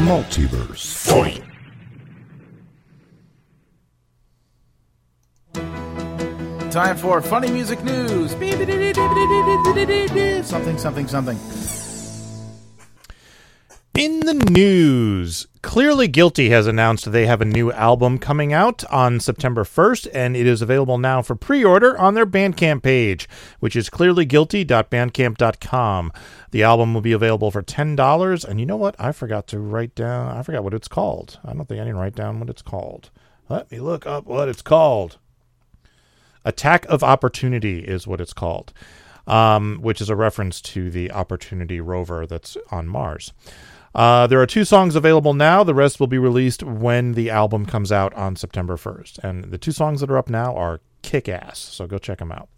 Multiverse. 0.00 0.94
Fight. 0.94 1.49
Time 6.70 6.96
for 6.96 7.20
funny 7.20 7.50
music 7.50 7.82
news. 7.82 8.30
Something, 10.46 10.78
something, 10.78 11.08
something. 11.08 11.36
In 13.94 14.20
the 14.20 14.34
news, 14.34 15.48
Clearly 15.62 16.06
Guilty 16.06 16.50
has 16.50 16.68
announced 16.68 17.10
they 17.10 17.26
have 17.26 17.40
a 17.40 17.44
new 17.44 17.72
album 17.72 18.18
coming 18.18 18.52
out 18.52 18.84
on 18.84 19.18
September 19.18 19.64
1st, 19.64 20.06
and 20.14 20.36
it 20.36 20.46
is 20.46 20.62
available 20.62 20.96
now 20.96 21.22
for 21.22 21.34
pre 21.34 21.64
order 21.64 21.98
on 21.98 22.14
their 22.14 22.24
Bandcamp 22.24 22.84
page, 22.84 23.28
which 23.58 23.74
is 23.74 23.90
clearlyguilty.bandcamp.com. 23.90 26.12
The 26.52 26.62
album 26.62 26.94
will 26.94 27.00
be 27.00 27.12
available 27.12 27.50
for 27.50 27.62
$10, 27.62 28.44
and 28.44 28.60
you 28.60 28.66
know 28.66 28.76
what? 28.76 28.94
I 28.96 29.10
forgot 29.10 29.48
to 29.48 29.58
write 29.58 29.96
down, 29.96 30.36
I 30.36 30.44
forgot 30.44 30.62
what 30.62 30.74
it's 30.74 30.88
called. 30.88 31.40
I 31.44 31.52
don't 31.52 31.66
think 31.66 31.80
I 31.80 31.84
didn't 31.84 31.98
write 31.98 32.14
down 32.14 32.38
what 32.38 32.48
it's 32.48 32.62
called. 32.62 33.10
Let 33.48 33.72
me 33.72 33.80
look 33.80 34.06
up 34.06 34.24
what 34.24 34.48
it's 34.48 34.62
called. 34.62 35.18
Attack 36.44 36.86
of 36.86 37.02
Opportunity 37.02 37.80
is 37.80 38.06
what 38.06 38.20
it's 38.20 38.32
called, 38.32 38.72
um, 39.26 39.78
which 39.80 40.00
is 40.00 40.08
a 40.08 40.16
reference 40.16 40.60
to 40.62 40.90
the 40.90 41.10
Opportunity 41.10 41.80
rover 41.80 42.26
that's 42.26 42.56
on 42.70 42.88
Mars. 42.88 43.32
Uh, 43.94 44.26
there 44.26 44.40
are 44.40 44.46
two 44.46 44.64
songs 44.64 44.94
available 44.94 45.34
now. 45.34 45.64
The 45.64 45.74
rest 45.74 45.98
will 45.98 46.06
be 46.06 46.18
released 46.18 46.62
when 46.62 47.12
the 47.12 47.30
album 47.30 47.66
comes 47.66 47.90
out 47.90 48.14
on 48.14 48.36
September 48.36 48.76
1st. 48.76 49.18
And 49.18 49.44
the 49.44 49.58
two 49.58 49.72
songs 49.72 50.00
that 50.00 50.10
are 50.10 50.18
up 50.18 50.30
now 50.30 50.54
are 50.54 50.80
kick 51.02 51.28
ass. 51.28 51.58
So 51.58 51.86
go 51.86 51.98
check 51.98 52.18
them 52.18 52.30
out. 52.30 52.48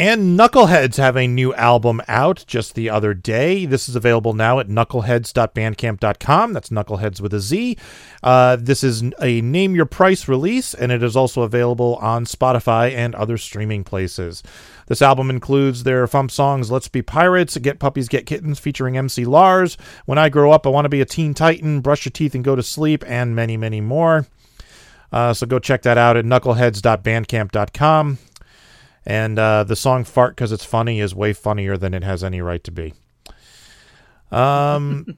And 0.00 0.38
Knuckleheadz 0.38 0.96
have 0.96 1.14
a 1.14 1.26
new 1.26 1.52
album 1.52 2.00
out 2.08 2.42
just 2.46 2.74
the 2.74 2.88
other 2.88 3.12
day. 3.12 3.66
This 3.66 3.86
is 3.86 3.94
available 3.94 4.32
now 4.32 4.58
at 4.58 4.66
knuckleheadz.bandcamp.com. 4.66 6.54
That's 6.54 6.70
Knuckleheadz 6.70 7.20
with 7.20 7.34
a 7.34 7.40
Z. 7.40 7.76
Uh, 8.22 8.56
this 8.56 8.82
is 8.82 9.02
a 9.20 9.42
name 9.42 9.74
your 9.74 9.84
price 9.84 10.26
release, 10.26 10.72
and 10.72 10.90
it 10.90 11.02
is 11.02 11.16
also 11.16 11.42
available 11.42 11.96
on 11.96 12.24
Spotify 12.24 12.94
and 12.94 13.14
other 13.14 13.36
streaming 13.36 13.84
places. 13.84 14.42
This 14.86 15.02
album 15.02 15.28
includes 15.28 15.82
their 15.82 16.06
fump 16.06 16.30
songs 16.30 16.70
Let's 16.70 16.88
Be 16.88 17.02
Pirates, 17.02 17.58
Get 17.58 17.78
Puppies, 17.78 18.08
Get 18.08 18.24
Kittens 18.24 18.58
featuring 18.58 18.96
MC 18.96 19.26
Lars, 19.26 19.76
When 20.06 20.16
I 20.16 20.30
Grow 20.30 20.50
Up, 20.50 20.66
I 20.66 20.70
Want 20.70 20.86
to 20.86 20.88
Be 20.88 21.02
a 21.02 21.04
Teen 21.04 21.34
Titan, 21.34 21.82
Brush 21.82 22.06
Your 22.06 22.12
Teeth 22.12 22.34
and 22.34 22.42
Go 22.42 22.56
to 22.56 22.62
Sleep, 22.62 23.04
and 23.06 23.36
many, 23.36 23.58
many 23.58 23.82
more. 23.82 24.26
Uh, 25.12 25.34
so 25.34 25.46
go 25.46 25.58
check 25.58 25.82
that 25.82 25.98
out 25.98 26.16
at 26.16 26.24
knuckleheadz.bandcamp.com. 26.24 28.18
And 29.06 29.38
uh, 29.38 29.64
the 29.64 29.76
song 29.76 30.04
"Fart" 30.04 30.36
because 30.36 30.52
it's 30.52 30.64
funny 30.64 31.00
is 31.00 31.14
way 31.14 31.32
funnier 31.32 31.76
than 31.76 31.94
it 31.94 32.04
has 32.04 32.22
any 32.22 32.40
right 32.40 32.62
to 32.64 32.70
be. 32.70 32.94
Um, 34.30 35.16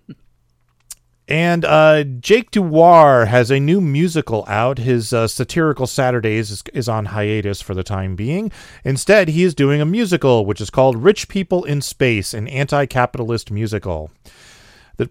and 1.28 1.64
uh, 1.64 2.04
Jake 2.04 2.50
Dewar 2.50 3.26
has 3.26 3.50
a 3.50 3.58
new 3.60 3.80
musical 3.80 4.44
out. 4.46 4.78
His 4.78 5.12
uh, 5.12 5.26
satirical 5.26 5.86
Saturdays 5.86 6.50
is, 6.50 6.62
is 6.72 6.88
on 6.88 7.06
hiatus 7.06 7.60
for 7.60 7.74
the 7.74 7.82
time 7.82 8.14
being. 8.14 8.52
Instead, 8.84 9.28
he 9.28 9.42
is 9.42 9.54
doing 9.54 9.80
a 9.80 9.86
musical, 9.86 10.46
which 10.46 10.60
is 10.60 10.70
called 10.70 10.96
"Rich 10.96 11.28
People 11.28 11.64
in 11.64 11.82
Space," 11.82 12.34
an 12.34 12.46
anti-capitalist 12.48 13.50
musical. 13.50 14.10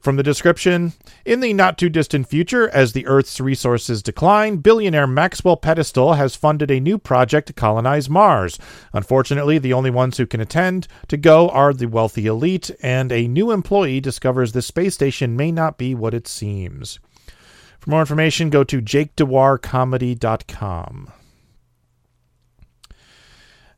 From 0.01 0.15
the 0.15 0.23
description, 0.23 0.93
in 1.25 1.39
the 1.39 1.53
not 1.53 1.77
too 1.77 1.89
distant 1.89 2.27
future, 2.27 2.69
as 2.69 2.93
the 2.93 3.07
Earth's 3.07 3.39
resources 3.39 4.01
decline, 4.01 4.57
billionaire 4.57 5.07
Maxwell 5.07 5.57
Pedestal 5.57 6.13
has 6.13 6.35
funded 6.35 6.71
a 6.71 6.79
new 6.79 6.97
project 6.97 7.47
to 7.47 7.53
colonize 7.53 8.09
Mars. 8.09 8.57
Unfortunately, 8.93 9.57
the 9.57 9.73
only 9.73 9.89
ones 9.89 10.17
who 10.17 10.25
can 10.25 10.41
attend 10.41 10.87
to 11.07 11.17
go 11.17 11.49
are 11.49 11.73
the 11.73 11.87
wealthy 11.87 12.27
elite, 12.27 12.71
and 12.81 13.11
a 13.11 13.27
new 13.27 13.51
employee 13.51 13.99
discovers 13.99 14.51
the 14.51 14.61
space 14.61 14.93
station 14.93 15.35
may 15.35 15.51
not 15.51 15.77
be 15.77 15.93
what 15.93 16.13
it 16.13 16.27
seems. 16.27 16.99
For 17.79 17.89
more 17.89 18.01
information, 18.01 18.49
go 18.49 18.63
to 18.63 18.81
jakedewarcomedy.com. 18.81 21.11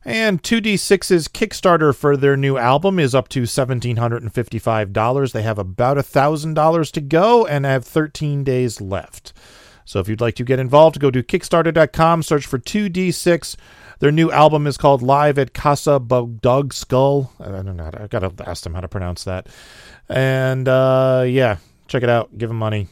And 0.04 0.42
2D6's 0.42 1.28
Kickstarter 1.28 1.94
for 1.94 2.16
their 2.16 2.36
new 2.36 2.58
album 2.58 2.98
is 2.98 3.14
up 3.14 3.28
to 3.28 3.42
$1,755. 3.42 5.32
They 5.32 5.42
have 5.42 5.58
about 5.58 5.96
$1,000 5.96 6.92
to 6.92 7.00
go 7.00 7.46
and 7.46 7.64
have 7.64 7.86
13 7.86 8.44
days 8.44 8.82
left. 8.82 9.32
So 9.86 10.00
if 10.00 10.08
you'd 10.08 10.20
like 10.20 10.34
to 10.36 10.44
get 10.44 10.58
involved, 10.58 11.00
go 11.00 11.10
to 11.10 11.22
Kickstarter.com, 11.22 12.22
search 12.22 12.46
for 12.46 12.58
2D6 12.58 13.56
Their 14.00 14.12
new 14.12 14.30
album 14.30 14.66
is 14.66 14.76
called 14.76 15.02
Live 15.02 15.38
at 15.38 15.54
Casa 15.54 15.98
Dog 15.98 16.74
Skull. 16.74 17.32
I 17.40 17.48
don't 17.50 17.76
know. 17.76 17.90
I 17.94 18.06
gotta 18.08 18.32
ask 18.46 18.64
them 18.64 18.74
how 18.74 18.80
to 18.80 18.88
pronounce 18.88 19.24
that. 19.24 19.46
And 20.08 20.68
uh, 20.68 21.24
yeah, 21.26 21.56
check 21.88 22.02
it 22.02 22.10
out. 22.10 22.36
Give 22.36 22.50
them 22.50 22.58
money. 22.58 22.88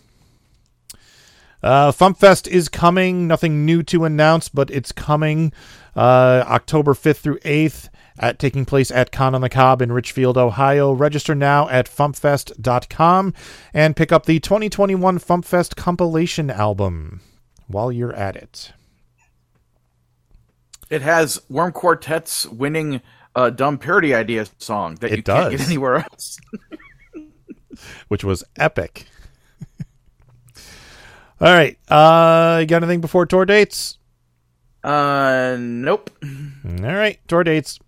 Uh, 1.63 1.93
FumpFest 1.93 2.49
is 2.49 2.69
coming. 2.69 3.27
Nothing 3.27 3.65
new 3.65 3.83
to 3.85 4.05
announce, 4.05 4.49
but 4.49 4.71
it's 4.71 4.93
coming 4.93 5.53
uh, 5.95 6.45
October 6.47 6.95
5th 6.95 7.19
through 7.19 7.39
8th, 7.39 7.89
at 8.19 8.39
taking 8.39 8.65
place 8.65 8.91
at 8.91 9.13
Con 9.13 9.35
on 9.35 9.41
the 9.41 9.49
Cob 9.49 9.81
in 9.81 9.93
Richfield, 9.93 10.37
Ohio. 10.37 10.93
Register 10.93 11.35
now 11.35 11.69
at 11.69 11.87
fumpfest.com 11.87 13.35
and 13.73 13.97
pick 13.97 14.13
up 14.13 14.27
the 14.27 14.41
2021 14.41 15.19
FumpFest 15.19 15.77
compilation 15.77 16.51
album 16.51 17.21
while 17.67 17.91
you're 17.91 18.15
at 18.15 18.37
it. 18.37 18.73
It 20.91 21.03
has 21.03 21.41
Worm 21.49 21.73
Quartet's 21.73 22.47
winning 22.47 23.01
uh, 23.35 23.49
dumb 23.51 23.79
parody 23.79 24.15
idea 24.15 24.47
song 24.59 24.97
that 24.97 25.11
It 25.11 25.17
you 25.19 25.23
can't 25.23 25.51
get 25.51 25.67
anywhere 25.67 25.97
else. 25.97 26.39
which 28.09 28.25
was 28.25 28.45
epic. 28.57 29.07
All 31.43 31.53
right. 31.53 31.77
Uh, 31.91 32.59
you 32.61 32.67
got 32.67 32.85
anything 32.85 33.01
before 33.01 33.27
tour 33.27 33.45
dates? 33.45 33.99
Uh, 34.85 35.57
nope. 35.59 36.09
All 36.23 36.95
right, 36.95 37.19
tour 37.27 37.43
dates. 37.43 37.81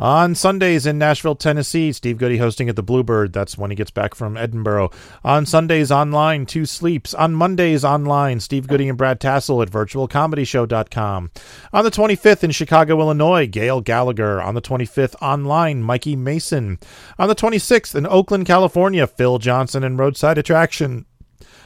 On 0.00 0.36
Sundays 0.36 0.86
in 0.86 0.98
Nashville, 0.98 1.34
Tennessee, 1.34 1.90
Steve 1.90 2.18
Goodie 2.18 2.38
hosting 2.38 2.68
at 2.68 2.76
the 2.76 2.82
Bluebird. 2.84 3.32
That's 3.32 3.58
when 3.58 3.70
he 3.70 3.74
gets 3.76 3.90
back 3.90 4.14
from 4.14 4.36
Edinburgh. 4.36 4.92
On 5.24 5.44
Sundays 5.44 5.90
online, 5.90 6.46
Two 6.46 6.64
Sleeps. 6.64 7.12
On 7.14 7.34
Mondays 7.34 7.84
online, 7.84 8.38
Steve 8.38 8.68
Goodie 8.68 8.88
and 8.88 8.96
Brad 8.96 9.20
Tassell 9.20 9.60
at 9.60 9.70
virtualcomedyshow.com. 9.72 11.32
On 11.72 11.84
the 11.84 11.90
25th 11.90 12.44
in 12.44 12.52
Chicago, 12.52 13.00
Illinois, 13.00 13.48
Gail 13.48 13.80
Gallagher. 13.80 14.40
On 14.40 14.54
the 14.54 14.62
25th 14.62 15.16
online, 15.20 15.82
Mikey 15.82 16.14
Mason. 16.14 16.78
On 17.18 17.26
the 17.26 17.34
26th 17.34 17.96
in 17.96 18.06
Oakland, 18.06 18.46
California, 18.46 19.08
Phil 19.08 19.38
Johnson 19.38 19.82
and 19.82 19.98
Roadside 19.98 20.38
Attraction. 20.38 21.06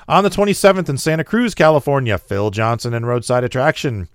On 0.08 0.24
the 0.24 0.30
27th 0.30 0.88
in 0.88 0.98
Santa 0.98 1.24
Cruz, 1.24 1.54
California, 1.54 2.18
Phil 2.18 2.50
Johnson 2.50 2.92
and 2.94 3.06
Roadside 3.06 3.44
Attraction. 3.44 4.08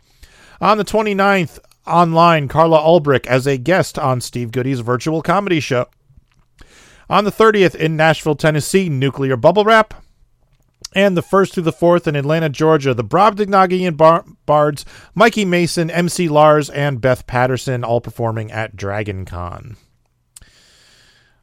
On 0.60 0.78
the 0.78 0.84
29th, 0.86 1.60
online, 1.86 2.48
Carla 2.48 2.80
Ulbrich 2.80 3.26
as 3.28 3.48
a 3.48 3.58
guest 3.58 3.98
on 3.98 4.22
Steve 4.22 4.52
Goodie's 4.52 4.82
virtual 4.82 5.22
comedy 5.22 5.60
show. 5.60 5.88
On 7.10 7.24
the 7.24 7.32
30th 7.32 7.76
in 7.76 7.96
Nashville, 7.96 8.36
Tennessee, 8.36 8.90
Nuclear 8.90 9.38
Bubble 9.38 9.64
Wrap. 9.64 9.94
And 10.94 11.16
the 11.16 11.24
1st 11.24 11.54
through 11.54 11.64
the 11.64 11.74
4th 11.74 12.08
in 12.08 12.16
Atlanta, 12.16 12.50
Georgia, 12.50 12.94
the 12.94 13.04
Brobdingnagian 13.04 13.96
Bar- 13.98 14.26
Bards, 14.46 14.84
Mikey 15.14 15.46
Mason, 15.46 15.92
MC 15.92 16.28
Lars, 16.28 16.70
and 16.70 17.02
Beth 17.02 17.28
Patterson 17.28 17.84
all 17.84 18.02
performing 18.02 18.52
at 18.52 18.76
Dragon 18.76 19.26
Con. 19.26 19.78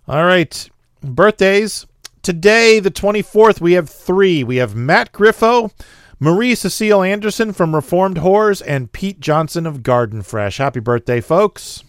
All 0.08 0.24
right, 0.24 0.68
birthdays. 1.02 1.86
Today, 2.24 2.80
the 2.80 2.90
24th, 2.90 3.60
we 3.60 3.74
have 3.74 3.90
three. 3.90 4.42
We 4.42 4.56
have 4.56 4.74
Matt 4.74 5.12
Griffo, 5.12 5.70
Marie 6.18 6.54
Cecile 6.54 7.02
Anderson 7.02 7.52
from 7.52 7.74
Reformed 7.74 8.16
Whores, 8.16 8.62
and 8.66 8.90
Pete 8.90 9.20
Johnson 9.20 9.66
of 9.66 9.82
Garden 9.82 10.22
Fresh. 10.22 10.56
Happy 10.56 10.80
birthday, 10.80 11.20
folks. 11.20 11.84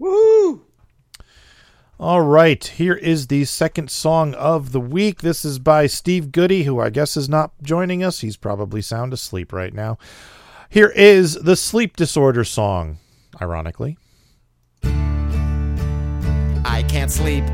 Woo! 0.00 0.64
All 2.00 2.22
right, 2.22 2.66
here 2.66 2.94
is 2.94 3.28
the 3.28 3.44
second 3.44 3.88
song 3.88 4.34
of 4.34 4.72
the 4.72 4.80
week. 4.80 5.20
This 5.20 5.44
is 5.44 5.60
by 5.60 5.86
Steve 5.86 6.32
Goodie, 6.32 6.64
who 6.64 6.80
I 6.80 6.90
guess 6.90 7.16
is 7.16 7.28
not 7.28 7.52
joining 7.62 8.02
us. 8.02 8.18
He's 8.18 8.36
probably 8.36 8.82
sound 8.82 9.12
asleep 9.12 9.52
right 9.52 9.72
now. 9.72 9.96
Here 10.68 10.92
is 10.96 11.34
the 11.34 11.54
Sleep 11.54 11.94
Disorder 11.96 12.42
song, 12.42 12.98
ironically. 13.40 13.96
I 16.64 16.84
can't 16.88 17.12
sleep. 17.12 17.44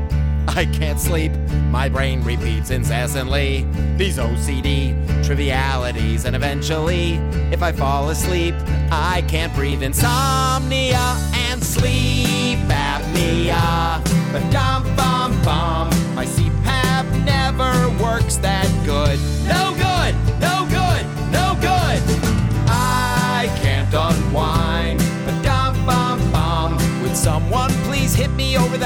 I 0.47 0.65
can't 0.65 0.99
sleep. 0.99 1.31
My 1.69 1.89
brain 1.89 2.23
repeats 2.23 2.71
incessantly 2.71 3.67
these 3.97 4.17
OCD 4.17 4.95
trivialities, 5.25 6.25
and 6.25 6.35
eventually, 6.35 7.13
if 7.51 7.61
I 7.63 7.71
fall 7.71 8.09
asleep, 8.09 8.55
I 8.91 9.23
can't 9.27 9.53
breathe. 9.53 9.83
Insomnia 9.83 11.17
and 11.33 11.63
sleep 11.63 12.59
apnea. 12.69 14.01
But 14.31 14.49
dum 14.51 14.83
bum 14.95 15.41
bum, 15.43 15.89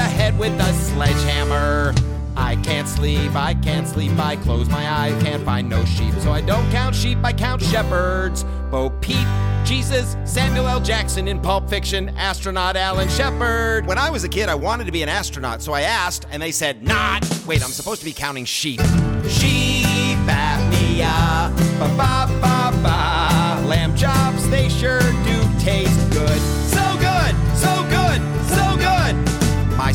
the 0.00 0.08
head 0.08 0.38
with 0.38 0.58
a 0.58 0.72
sledgehammer? 0.72 1.94
I 2.34 2.56
can't 2.56 2.88
sleep, 2.88 3.34
I 3.34 3.52
can't 3.52 3.86
sleep, 3.86 4.18
I 4.18 4.36
close 4.36 4.66
my 4.70 4.90
eyes, 4.90 5.22
can't 5.22 5.44
find 5.44 5.68
no 5.68 5.84
sheep. 5.84 6.14
So 6.20 6.32
I 6.32 6.40
don't 6.40 6.70
count 6.70 6.94
sheep, 6.94 7.18
I 7.22 7.34
count 7.34 7.60
shepherds. 7.60 8.44
Bo 8.70 8.88
Peep, 9.02 9.26
Jesus, 9.62 10.16
Samuel 10.24 10.68
L. 10.68 10.80
Jackson 10.80 11.28
in 11.28 11.38
Pulp 11.38 11.68
Fiction, 11.68 12.08
astronaut 12.16 12.76
Alan 12.76 13.10
Shepard. 13.10 13.86
When 13.86 13.98
I 13.98 14.08
was 14.08 14.24
a 14.24 14.28
kid, 14.28 14.48
I 14.48 14.54
wanted 14.54 14.86
to 14.86 14.92
be 14.92 15.02
an 15.02 15.10
astronaut, 15.10 15.60
so 15.60 15.74
I 15.74 15.82
asked, 15.82 16.26
and 16.30 16.40
they 16.40 16.52
said, 16.52 16.82
not. 16.82 17.22
Wait, 17.46 17.62
I'm 17.62 17.70
supposed 17.70 18.00
to 18.00 18.06
be 18.06 18.14
counting 18.14 18.46
sheep. 18.46 18.80
Sheep 19.28 20.16
apnea, 20.26 21.10
uh, 21.10 21.50
ba 21.78 21.88
ba 21.98 22.40
ba 22.40 22.82
ba. 22.82 23.09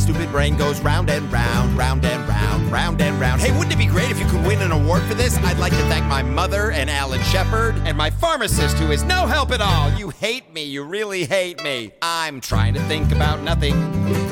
Stupid 0.05 0.29
brain 0.29 0.55
goes 0.55 0.79
round 0.81 1.09
and 1.09 1.33
round, 1.33 1.75
round 1.75 2.05
and 2.05 2.29
round, 2.29 2.71
round 2.71 3.01
and 3.01 3.19
round. 3.19 3.41
Hey, 3.41 3.51
wouldn't 3.57 3.73
it 3.73 3.77
be 3.79 3.87
great 3.87 4.11
if 4.11 4.19
you 4.19 4.27
could 4.27 4.45
win 4.45 4.61
an 4.61 4.71
award 4.71 5.01
for 5.03 5.15
this? 5.15 5.35
I'd 5.39 5.57
like 5.57 5.71
to 5.71 5.83
thank 5.89 6.05
my 6.05 6.21
mother 6.21 6.69
and 6.69 6.91
Alan 6.91 7.23
Shepard 7.23 7.75
and 7.85 7.97
my 7.97 8.11
pharmacist 8.11 8.77
who 8.77 8.91
is 8.91 9.01
no 9.01 9.25
help 9.25 9.49
at 9.49 9.61
all. 9.61 9.91
You 9.93 10.11
hate 10.11 10.53
me, 10.53 10.63
you 10.63 10.83
really 10.83 11.25
hate 11.25 11.63
me. 11.63 11.91
I'm 12.03 12.39
trying 12.39 12.75
to 12.75 12.79
think 12.81 13.11
about 13.11 13.41
nothing. 13.41 13.73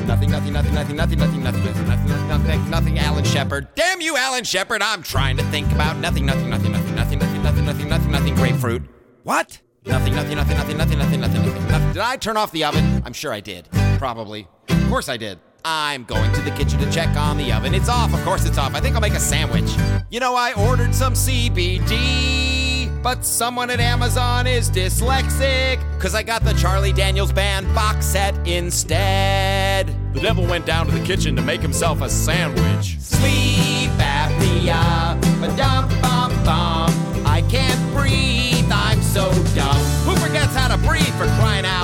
Nothing, 0.06 0.30
nothing, 0.30 0.52
nothing, 0.52 0.74
nothing, 0.74 0.96
nothing, 0.96 1.18
nothing, 1.18 1.42
nothing, 1.42 1.64
nothing, 1.64 1.86
nothing, 1.88 2.28
nothing, 2.28 2.70
nothing, 2.70 2.98
Alan 3.00 3.24
Shepard. 3.24 3.66
Damn 3.74 4.00
you, 4.00 4.16
Alan 4.16 4.44
Shepard. 4.44 4.80
I'm 4.80 5.02
trying 5.02 5.36
to 5.38 5.42
think 5.44 5.72
about 5.72 5.96
nothing, 5.96 6.24
nothing, 6.24 6.50
nothing, 6.50 6.70
nothing, 6.70 6.94
nothing, 6.94 7.18
nothing, 7.18 7.42
nothing, 7.42 7.64
nothing, 7.64 7.88
nothing, 7.88 8.12
nothing, 8.12 8.34
grapefruit. 8.36 8.82
What? 9.24 9.60
Nothing, 9.86 10.14
nothing, 10.14 10.36
nothing, 10.36 10.56
nothing, 10.56 10.78
nothing, 10.78 10.98
nothing, 10.98 11.20
nothing, 11.20 11.42
nothing. 11.42 11.92
Did 11.92 12.02
I 12.02 12.16
turn 12.16 12.36
off 12.36 12.52
the 12.52 12.62
oven? 12.62 13.02
I'm 13.04 13.12
sure 13.12 13.32
I 13.32 13.40
did. 13.40 13.68
Probably. 13.98 14.46
Of 14.68 14.88
course 14.88 15.08
I 15.08 15.16
did. 15.16 15.40
I'm 15.66 16.04
going 16.04 16.30
to 16.34 16.42
the 16.42 16.50
kitchen 16.50 16.78
to 16.80 16.90
check 16.92 17.16
on 17.16 17.38
the 17.38 17.50
oven. 17.50 17.74
It's 17.74 17.88
off. 17.88 18.12
Of 18.12 18.22
course 18.22 18.44
it's 18.44 18.58
off. 18.58 18.74
I 18.74 18.80
think 18.80 18.94
I'll 18.94 19.00
make 19.00 19.14
a 19.14 19.20
sandwich. 19.20 19.72
You 20.10 20.20
know, 20.20 20.34
I 20.34 20.52
ordered 20.52 20.94
some 20.94 21.14
CBD, 21.14 23.02
but 23.02 23.24
someone 23.24 23.70
at 23.70 23.80
Amazon 23.80 24.46
is 24.46 24.70
dyslexic. 24.70 25.80
Cause 25.98 26.14
I 26.14 26.22
got 26.22 26.44
the 26.44 26.52
Charlie 26.52 26.92
Daniels 26.92 27.32
Band 27.32 27.74
box 27.74 28.04
set 28.04 28.36
instead. 28.46 29.86
The 30.12 30.20
devil 30.20 30.46
went 30.46 30.66
down 30.66 30.84
to 30.86 30.92
the 30.92 31.02
kitchen 31.02 31.34
to 31.36 31.42
make 31.42 31.62
himself 31.62 32.02
a 32.02 32.10
sandwich. 32.10 33.00
Sleep 33.00 33.90
apnea, 33.96 35.18
ba 35.40 35.56
dum 35.56 35.88
bum 36.02 36.30
bum. 36.44 36.92
I 37.24 37.42
can't 37.48 37.94
breathe, 37.94 38.70
I'm 38.70 39.00
so 39.00 39.30
dumb. 39.54 39.80
Who 40.04 40.14
forgets 40.16 40.54
how 40.54 40.68
to 40.68 40.76
breathe 40.86 41.08
for 41.14 41.24
crying 41.40 41.64
out 41.64 41.83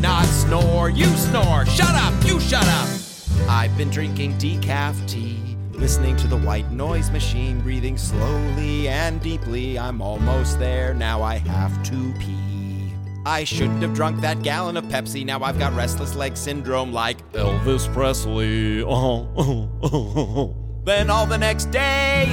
not 0.00 0.24
snore, 0.24 0.90
you 0.90 1.06
snore. 1.06 1.66
Shut 1.66 1.94
up, 1.94 2.14
you 2.24 2.40
shut 2.40 2.66
up. 2.66 2.88
I've 3.48 3.76
been 3.76 3.90
drinking 3.90 4.34
decaf 4.38 5.08
tea, 5.08 5.56
listening 5.72 6.16
to 6.16 6.26
the 6.26 6.38
white 6.38 6.70
noise 6.70 7.10
machine, 7.10 7.60
breathing 7.60 7.98
slowly 7.98 8.88
and 8.88 9.20
deeply. 9.20 9.78
I'm 9.78 10.00
almost 10.00 10.58
there, 10.58 10.94
now 10.94 11.22
I 11.22 11.36
have 11.36 11.82
to 11.84 12.14
pee. 12.18 12.92
I 13.26 13.44
shouldn't 13.44 13.82
have 13.82 13.94
drunk 13.94 14.20
that 14.22 14.42
gallon 14.42 14.76
of 14.76 14.84
Pepsi, 14.84 15.26
now 15.26 15.42
I've 15.42 15.58
got 15.58 15.74
restless 15.74 16.14
leg 16.16 16.36
syndrome 16.36 16.92
like 16.92 17.18
Elvis 17.32 17.92
Presley. 17.92 18.82
oh 18.82 19.28
oh 19.36 19.68
oh 19.82 20.56
then 20.84 21.10
all 21.10 21.26
the 21.26 21.36
next 21.36 21.66
day, 21.66 22.24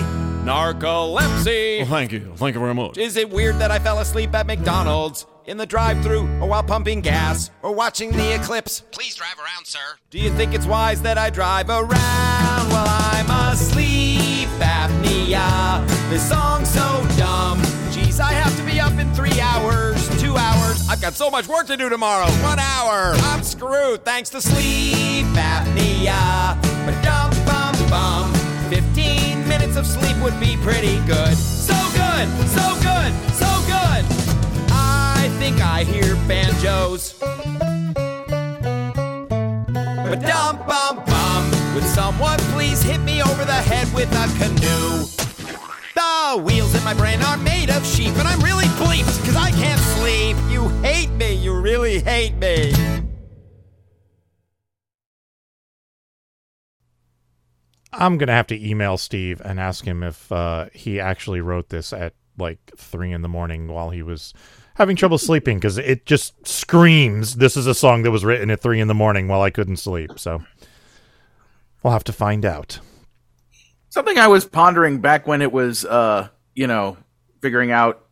narcolepsy. 0.48 1.86
thank 1.88 2.12
you. 2.13 2.32
Thank 2.38 2.56
you 2.56 2.62
very 2.62 2.74
much. 2.74 2.98
Is 2.98 3.17
it 3.17 3.30
weird 3.30 3.60
that 3.60 3.69
I 3.69 3.80
fell 3.80 4.00
asleep 4.00 4.34
at 4.34 4.48
McDonald's? 4.48 5.26
In 5.46 5.58
the 5.58 5.65
drive 5.65 6.02
thru 6.04 6.28
or 6.42 6.48
while 6.48 6.63
pumping 6.63 7.00
gas, 7.00 7.52
or 7.62 7.74
watching 7.74 8.12
the 8.12 8.36
eclipse? 8.36 8.82
Please 8.92 9.15
drive 9.15 9.38
around, 9.40 9.65
sir. 9.65 9.80
Do 10.10 10.19
you 10.19 10.30
think 10.32 10.54
it's 10.54 10.65
wise 10.65 11.02
that 11.04 11.17
I 11.17 11.30
drive 11.30 11.69
around 11.69 12.69
while 12.69 12.86
I'm 12.88 13.54
asleep? 13.54 14.48
Apnea. 14.60 15.88
This 16.10 16.28
song's 16.28 16.69
so 16.69 17.06
dumb. 17.17 17.60
Jeez, 17.92 18.19
I 18.19 18.32
have 18.32 18.56
to 18.58 18.63
be 18.63 18.80
up 18.80 18.94
in 19.00 19.13
three 19.13 19.40
hours, 19.40 20.10
two 20.21 20.36
hours. 20.36 20.88
I've 20.90 21.02
got 21.02 21.13
so 21.13 21.30
much 21.30 21.48
work 21.48 21.67
to 21.67 21.78
do 21.78 21.90
tomorrow. 21.90 22.30
One 22.44 22.60
hour. 22.60 23.13
I'm 23.17 23.44
screwed 23.44 24.04
thanks 24.04 24.30
to 24.32 24.42
sleep 24.42 25.26
apnea. 25.36 26.58
But 26.86 27.02
dum 27.04 27.32
bum 27.46 27.90
bum. 27.90 28.34
15 28.69 29.27
minutes 29.58 29.78
of 29.78 29.88
sleep 29.88 30.16
would 30.22 30.40
be 30.40 30.56
pretty 30.58 30.98
good. 31.06 31.36
So 31.36 31.74
good, 31.96 32.28
so 32.48 32.76
good, 32.82 33.12
so 33.34 33.50
good. 33.66 34.04
I 34.70 35.30
think 35.40 35.62
I 35.62 35.84
hear 35.84 36.16
banjos. 36.28 37.14
But 40.10 40.22
dum 40.22 40.58
bum 40.68 41.04
bum, 41.06 41.74
would 41.74 41.84
someone 41.84 42.40
please 42.54 42.84
hit 42.84 43.02
me 43.02 43.22
over 43.24 43.46
the 43.46 43.54
head 43.54 43.92
with 43.94 44.12
a 44.12 44.28
canoe? 44.38 45.06
The 45.96 46.44
wheels 46.44 46.76
in 46.76 46.84
my 46.84 46.94
brain 46.94 47.22
are 47.24 47.38
made 47.38 47.72
of 47.72 47.86
sheep, 47.86 48.16
and 48.18 48.28
I'm 48.28 48.42
really 48.42 48.70
bleeped 48.82 49.20
because 49.22 49.36
I 49.36 49.52
can't 49.52 49.82
sleep. 49.98 50.38
You 50.50 50.70
hate 50.84 51.12
me, 51.12 51.34
you 51.34 51.60
really 51.60 52.00
hate 52.00 52.36
me. 52.36 52.74
I'm 57.98 58.17
gonna 58.17 58.33
have 58.33 58.48
to 58.48 58.67
email 58.69 58.98
Steve 58.98 59.41
and 59.43 59.60
ask 59.60 59.83
him 59.83 60.04
if 60.04 60.31
uh, 60.31 60.67
he 60.71 61.00
actually 61.00 61.41
wrote 61.41 61.69
this 61.69 61.91
at 61.91 62.13
like 62.37 62.60
three 62.77 63.12
in 63.12 63.23
the 63.23 63.27
morning 63.27 63.67
while 63.67 63.89
he 63.89 64.04
was 64.04 64.33
having 64.75 64.95
trouble 64.95 65.17
sleeping 65.17 65.58
because 65.58 65.79
it 65.79 66.06
just 66.06 66.48
screams 66.48 67.35
this 67.37 67.58
is 67.58 67.65
a 67.65 67.73
song 67.73 68.04
that 68.04 68.12
was 68.12 68.23
written 68.23 68.52
at 68.52 68.62
three 68.62 68.79
in 68.79 68.87
the 68.87 68.93
morning 68.93 69.27
while 69.27 69.41
I 69.41 69.50
couldn't 69.50 69.77
sleep. 69.77 70.19
So 70.19 70.43
we'll 71.81 71.93
have 71.93 72.04
to 72.06 72.13
find 72.13 72.45
out. 72.45 72.79
Something 73.89 74.19
I 74.19 74.27
was 74.27 74.45
pondering 74.45 75.02
back 75.02 75.25
when 75.25 75.41
it 75.41 75.52
was, 75.52 75.83
uh, 75.83 76.27
you 76.54 76.67
know, 76.67 76.98
figuring 77.41 77.71
out 77.71 78.06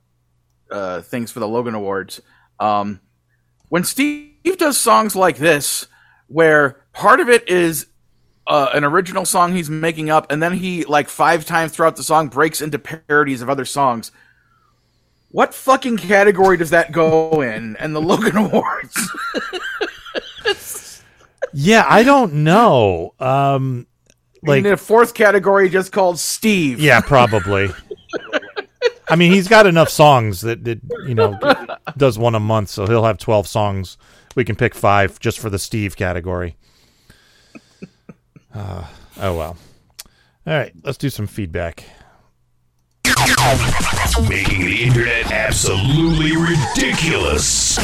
uh, 0.72 1.02
things 1.02 1.32
for 1.32 1.40
the 1.40 1.48
Logan 1.48 1.76
Awards. 1.76 2.22
Um, 2.60 3.02
when 3.70 3.84
Steve 3.84 4.58
does 4.58 4.80
songs 4.80 5.16
like 5.16 5.38
this, 5.38 5.88
where 6.28 6.84
part 6.94 7.20
of 7.20 7.30
it 7.30 7.48
is 7.48 7.86
uh, 8.48 8.70
an 8.74 8.84
original 8.84 9.26
song 9.26 9.54
he's 9.54 9.70
making 9.70 10.10
up, 10.10 10.32
and 10.32 10.42
then 10.42 10.54
he 10.54 10.86
like 10.86 11.10
five 11.10 11.46
times 11.46 11.72
throughout 11.72 11.96
the 11.96 12.04
song 12.04 12.28
breaks 12.28 12.62
into 12.62 12.80
parodies 12.80 13.42
of 13.42 13.50
other 13.50 13.66
songs. 13.66 14.12
What 15.32 15.54
fucking 15.54 15.98
category 15.98 16.56
does 16.56 16.70
that 16.70 16.92
go 16.92 17.42
in? 17.42 17.76
And 17.78 17.96
the 17.96 18.02
Logan 18.02 18.38
Awards. 18.38 19.12
Yeah, 21.58 21.86
I 21.88 22.04
don't 22.04 22.34
know. 22.44 23.14
Um, 23.18 23.88
like 24.44 24.66
in 24.66 24.74
a 24.74 24.76
fourth 24.76 25.14
category 25.14 25.70
just 25.70 25.94
called 25.94 26.20
Steve. 26.20 26.82
Yeah, 26.82 27.00
probably. 27.00 27.70
I 29.10 29.16
mean, 29.16 29.32
he's 29.32 29.48
got 29.48 29.66
enough 29.66 29.88
songs 29.88 30.42
that, 30.42 30.66
that 30.66 30.82
you 31.08 31.16
know 31.16 31.40
does 31.96 32.20
one 32.20 32.36
a 32.36 32.42
month, 32.42 32.70
so 32.70 32.86
he'll 32.86 33.06
have 33.06 33.18
twelve 33.18 33.48
songs. 33.48 33.98
We 34.36 34.44
can 34.44 34.58
pick 34.58 34.76
five 34.76 35.18
just 35.22 35.40
for 35.40 35.50
the 35.50 35.58
Steve 35.58 35.96
category. 35.96 36.58
Uh, 38.56 38.84
oh 39.22 39.38
well. 39.38 39.56
All 40.48 40.54
right, 40.54 40.72
let's 40.84 40.98
do 40.98 41.10
some 41.10 41.28
feedback. 41.28 41.84
Making 44.30 44.66
the 44.66 44.84
internet 44.84 45.32
absolutely 45.32 46.36
ridiculous. 46.38 47.76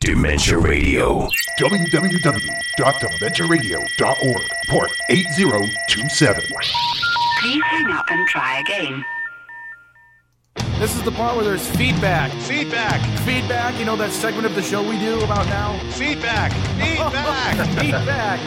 Dementia 0.00 0.58
Radio. 0.58 1.28
www.dementiaradio.org. 1.58 4.42
Port 4.68 4.90
8027. 5.10 6.42
Please 7.40 7.62
hang 7.64 7.90
up 7.92 8.04
and 8.10 8.28
try 8.28 8.60
again. 8.60 9.04
This 10.78 10.94
is 10.96 11.02
the 11.04 11.12
part 11.12 11.36
where 11.36 11.44
there's 11.44 11.66
feedback. 11.76 12.32
Feedback. 12.42 13.00
Feedback. 13.20 13.78
You 13.78 13.84
know 13.84 13.96
that 13.96 14.10
segment 14.10 14.46
of 14.46 14.54
the 14.54 14.62
show 14.62 14.82
we 14.82 14.98
do 14.98 15.20
about 15.22 15.46
now? 15.46 15.78
Feedback. 15.92 16.52
Feedback. 16.78 17.56
feedback. 17.78 18.40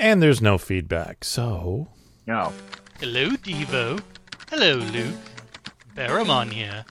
And 0.00 0.22
there's 0.22 0.40
no 0.40 0.56
feedback, 0.56 1.24
so 1.24 1.88
no. 2.26 2.54
Hello, 3.00 3.28
Devo. 3.32 4.02
Hello, 4.48 4.76
Luke. 4.76 5.14
Baramon 5.94 6.50
here. 6.50 6.86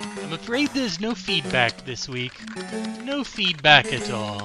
I'm 0.00 0.32
afraid 0.32 0.70
there's 0.70 0.98
no 0.98 1.14
feedback 1.14 1.84
this 1.84 2.08
week. 2.08 2.32
No 3.04 3.22
feedback 3.22 3.92
at 3.92 4.10
all. 4.10 4.40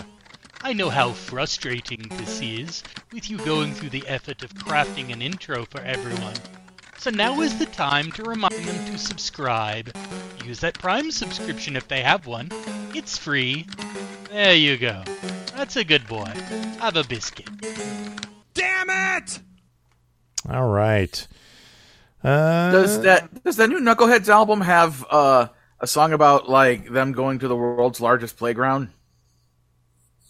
I 0.61 0.74
know 0.74 0.89
how 0.89 1.11
frustrating 1.11 2.11
this 2.17 2.41
is, 2.41 2.84
with 3.13 3.30
you 3.30 3.38
going 3.38 3.74
through 3.74 3.91
the 3.91 4.05
effort 4.05 4.43
of 4.43 4.53
crafting 4.53 5.13
an 5.13 5.22
intro 5.22 5.63
for 5.63 5.80
everyone. 5.80 6.36
So 7.00 7.10
now 7.12 7.39
is 7.39 7.58
the 7.58 7.66
time 7.66 8.12
to 8.12 8.24
remind 8.24 8.54
them 8.56 8.86
to 8.91 8.97
subscribe. 8.97 9.95
Use 10.43 10.60
that 10.60 10.78
Prime 10.78 11.12
subscription 11.12 11.78
if 11.78 11.88
they 11.88 12.02
have 12.02 12.28
one. 12.28 12.50
It's 12.93 13.18
free. 13.18 13.66
There 14.30 14.54
you 14.54 14.78
go. 14.78 15.04
That's 15.56 15.78
a 15.78 15.86
good 15.86 16.06
boy. 16.08 16.30
Have 16.80 16.97
a 16.97 17.06
biscuit. 17.06 17.47
Damn 18.54 18.89
it! 18.89 19.39
all 20.50 20.68
right. 20.68 21.26
Uh, 22.22 22.72
Does 22.72 23.02
that 23.04 23.45
does 23.45 23.56
that 23.56 23.70
new 23.70 23.80
Knuckleheadz 23.80 24.28
album 24.28 24.60
have 24.60 25.06
uh, 25.10 25.47
a 25.80 25.88
song 25.88 26.12
about 26.12 26.50
like 26.50 26.89
them 26.89 27.14
going 27.14 27.39
to 27.39 27.47
the 27.47 27.56
world's 27.56 28.02
largest 28.02 28.36
playground? 28.36 28.89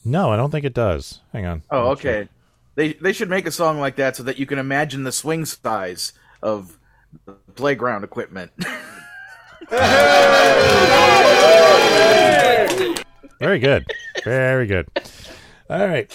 No, 0.05 0.31
I 0.31 0.37
don't 0.37 0.51
think 0.51 0.65
it 0.65 0.75
does. 0.75 1.21
Hang 1.33 1.47
on. 1.47 1.63
Oh, 1.71 1.89
okay. 1.91 2.29
They 2.75 2.93
they 2.93 3.11
should 3.11 3.29
make 3.29 3.47
a 3.47 3.51
song 3.51 3.79
like 3.79 3.95
that 3.95 4.15
so 4.15 4.21
that 4.23 4.37
you 4.37 4.45
can 4.45 4.59
imagine 4.59 5.03
the 5.03 5.11
swing 5.11 5.45
size 5.45 6.13
of 6.41 6.77
playground 7.55 8.03
equipment. 8.03 8.51
Very 13.39 13.59
good. 13.59 13.85
Very 14.23 14.67
good. 14.67 14.87
All 15.69 15.87
right. 15.87 16.11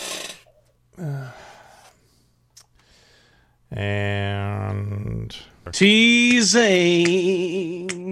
Uh, 0.99 1.31
and 3.71 5.37
Teasing. 5.73 6.55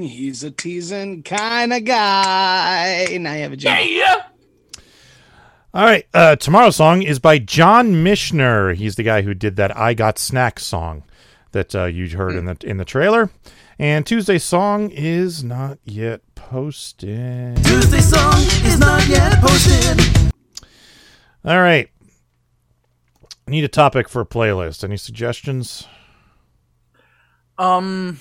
He's 0.03 0.43
a 0.43 0.51
teasing 0.51 1.23
kind 1.23 1.73
of 1.73 1.85
guy. 1.85 3.07
Now 3.21 3.35
you 3.35 3.43
have 3.43 3.53
a 3.53 3.57
job. 3.57 3.79
Yeah. 3.87 4.23
all 5.75 5.85
right. 5.85 6.07
Uh, 6.15 6.35
tomorrow's 6.37 6.77
song 6.77 7.03
is 7.03 7.19
by 7.19 7.39
John 7.39 7.93
Mishner. 8.05 8.75
He's 8.75 8.97
the 8.97 9.03
guy 9.03 9.23
who 9.23 9.35
did 9.35 9.57
that 9.57 9.77
"I 9.77 9.95
Got 9.95 10.19
Snacks" 10.19 10.65
song 10.65 11.05
that 11.53 11.75
uh, 11.75 11.85
you 11.85 12.09
heard 12.17 12.35
in 12.35 12.47
the 12.47 12.57
in 12.65 12.77
the 12.77 12.85
trailer. 12.85 13.31
And 13.79 14.07
Tuesday's 14.07 14.45
song 14.45 14.91
is 14.91 15.43
not 15.43 15.79
yet 15.85 16.21
posted. 16.35 17.57
Tuesday 17.65 18.01
song 18.01 18.35
is 18.65 18.79
not 18.79 19.07
yet 19.09 19.41
posted. 19.41 20.33
All 21.45 21.61
right. 21.61 21.89
I 23.47 23.51
need 23.51 23.65
a 23.65 23.69
topic 23.69 24.09
for 24.09 24.21
a 24.21 24.27
playlist. 24.27 24.85
Any 24.85 24.97
suggestions? 24.97 25.87
Um, 27.59 28.19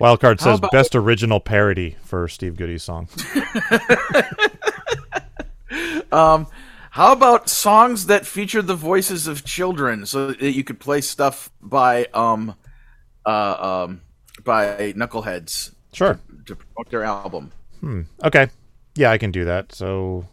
Wildcard 0.00 0.40
says 0.40 0.58
about- 0.58 0.72
best 0.72 0.96
original 0.96 1.40
parody 1.40 1.96
for 2.02 2.26
Steve 2.26 2.56
Goodie's 2.56 2.82
song. 2.82 3.08
um, 6.12 6.46
how 6.90 7.12
about 7.12 7.48
songs 7.48 8.06
that 8.06 8.26
feature 8.26 8.62
the 8.62 8.74
voices 8.74 9.26
of 9.26 9.44
children, 9.44 10.06
so 10.06 10.28
that 10.28 10.52
you 10.52 10.64
could 10.64 10.80
play 10.80 11.00
stuff 11.00 11.50
by 11.60 12.06
um, 12.14 12.54
uh, 13.24 13.86
um, 13.88 14.02
by 14.44 14.92
Knuckleheadz? 14.92 15.74
Sure. 15.92 16.14
To, 16.14 16.44
to 16.46 16.56
promote 16.56 16.90
their 16.90 17.04
album. 17.04 17.52
Hmm. 17.80 18.02
Okay. 18.24 18.48
Yeah, 18.94 19.10
I 19.10 19.18
can 19.18 19.30
do 19.30 19.44
that. 19.44 19.72
So 19.72 20.26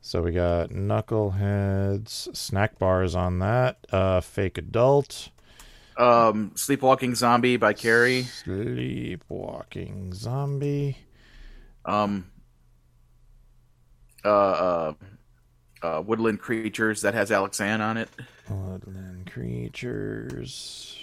so 0.00 0.22
we 0.22 0.32
got 0.32 0.70
Knuckleheadz, 0.70 2.34
snack 2.36 2.78
bars 2.78 3.14
on 3.14 3.38
that, 3.40 3.86
uh 3.92 4.20
fake 4.20 4.58
adult, 4.58 5.30
Um, 5.96 6.52
Sleepwalking 6.54 7.14
Zombie 7.16 7.56
by 7.56 7.72
Carrie. 7.72 8.22
Sleepwalking 8.44 10.14
Zombie. 10.14 10.96
Um, 11.84 12.30
uh, 14.24 14.28
uh, 14.28 14.92
uh, 15.82 16.02
Woodland 16.04 16.40
Creatures 16.40 17.02
that 17.02 17.14
has 17.14 17.30
Alex 17.30 17.60
Ann 17.60 17.80
on 17.80 17.96
it. 17.96 18.08
Woodland 18.48 19.30
Creatures. 19.30 20.96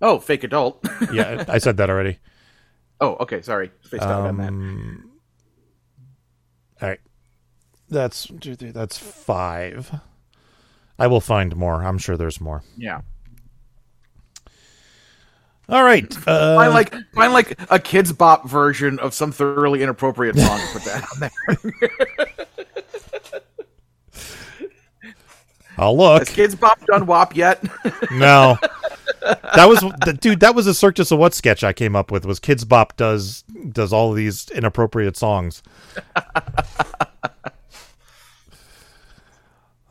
Oh, 0.00 0.18
Fake 0.18 0.44
Adult. 0.44 0.84
Yeah, 1.12 1.44
I 1.48 1.58
said 1.58 1.76
that 1.78 1.90
already. 1.90 2.18
Oh, 3.00 3.16
okay. 3.20 3.42
Sorry. 3.42 3.70
Spaced 3.82 4.02
out 4.02 4.26
on 4.26 4.36
that. 4.38 4.48
Um, 4.48 5.10
All 6.80 6.88
right. 6.88 7.00
That's 7.90 8.28
that's 8.32 8.98
5. 8.98 10.00
I 10.98 11.06
will 11.06 11.20
find 11.20 11.54
more. 11.56 11.84
I'm 11.84 11.98
sure 11.98 12.16
there's 12.16 12.40
more. 12.40 12.62
Yeah. 12.76 13.02
All 15.68 15.82
right. 15.82 16.14
Uh, 16.26 16.56
find 16.56 16.74
like 16.74 16.94
find 17.14 17.32
like 17.32 17.52
a 17.52 17.78
Kidz 17.78 18.16
Bop 18.16 18.48
version 18.48 18.98
of 18.98 19.14
some 19.14 19.32
thoroughly 19.32 19.82
inappropriate 19.82 20.36
song 20.36 20.60
to 20.60 20.66
put 20.72 20.84
that 20.84 21.04
on 21.12 21.20
there. 21.20 21.90
I'll 25.78 25.96
look. 25.96 26.26
Has 26.26 26.36
Kidz 26.36 26.58
Bop 26.58 26.84
done 26.86 27.06
WAP 27.06 27.36
yet? 27.36 27.62
No. 28.12 28.58
That 29.56 29.70
was 29.70 29.80
the, 30.04 30.12
dude. 30.12 30.40
That 30.40 30.54
was 30.54 30.66
a 30.66 30.74
Circus 30.74 31.10
of 31.10 31.18
What 31.18 31.32
sketch 31.32 31.64
I 31.64 31.72
came 31.72 31.96
up 31.96 32.10
with. 32.10 32.26
Was 32.26 32.38
Kidz 32.38 32.68
Bop 32.68 32.94
does 32.96 33.42
does 33.70 33.90
all 33.90 34.10
of 34.10 34.16
these 34.16 34.50
inappropriate 34.50 35.16
songs. 35.16 35.62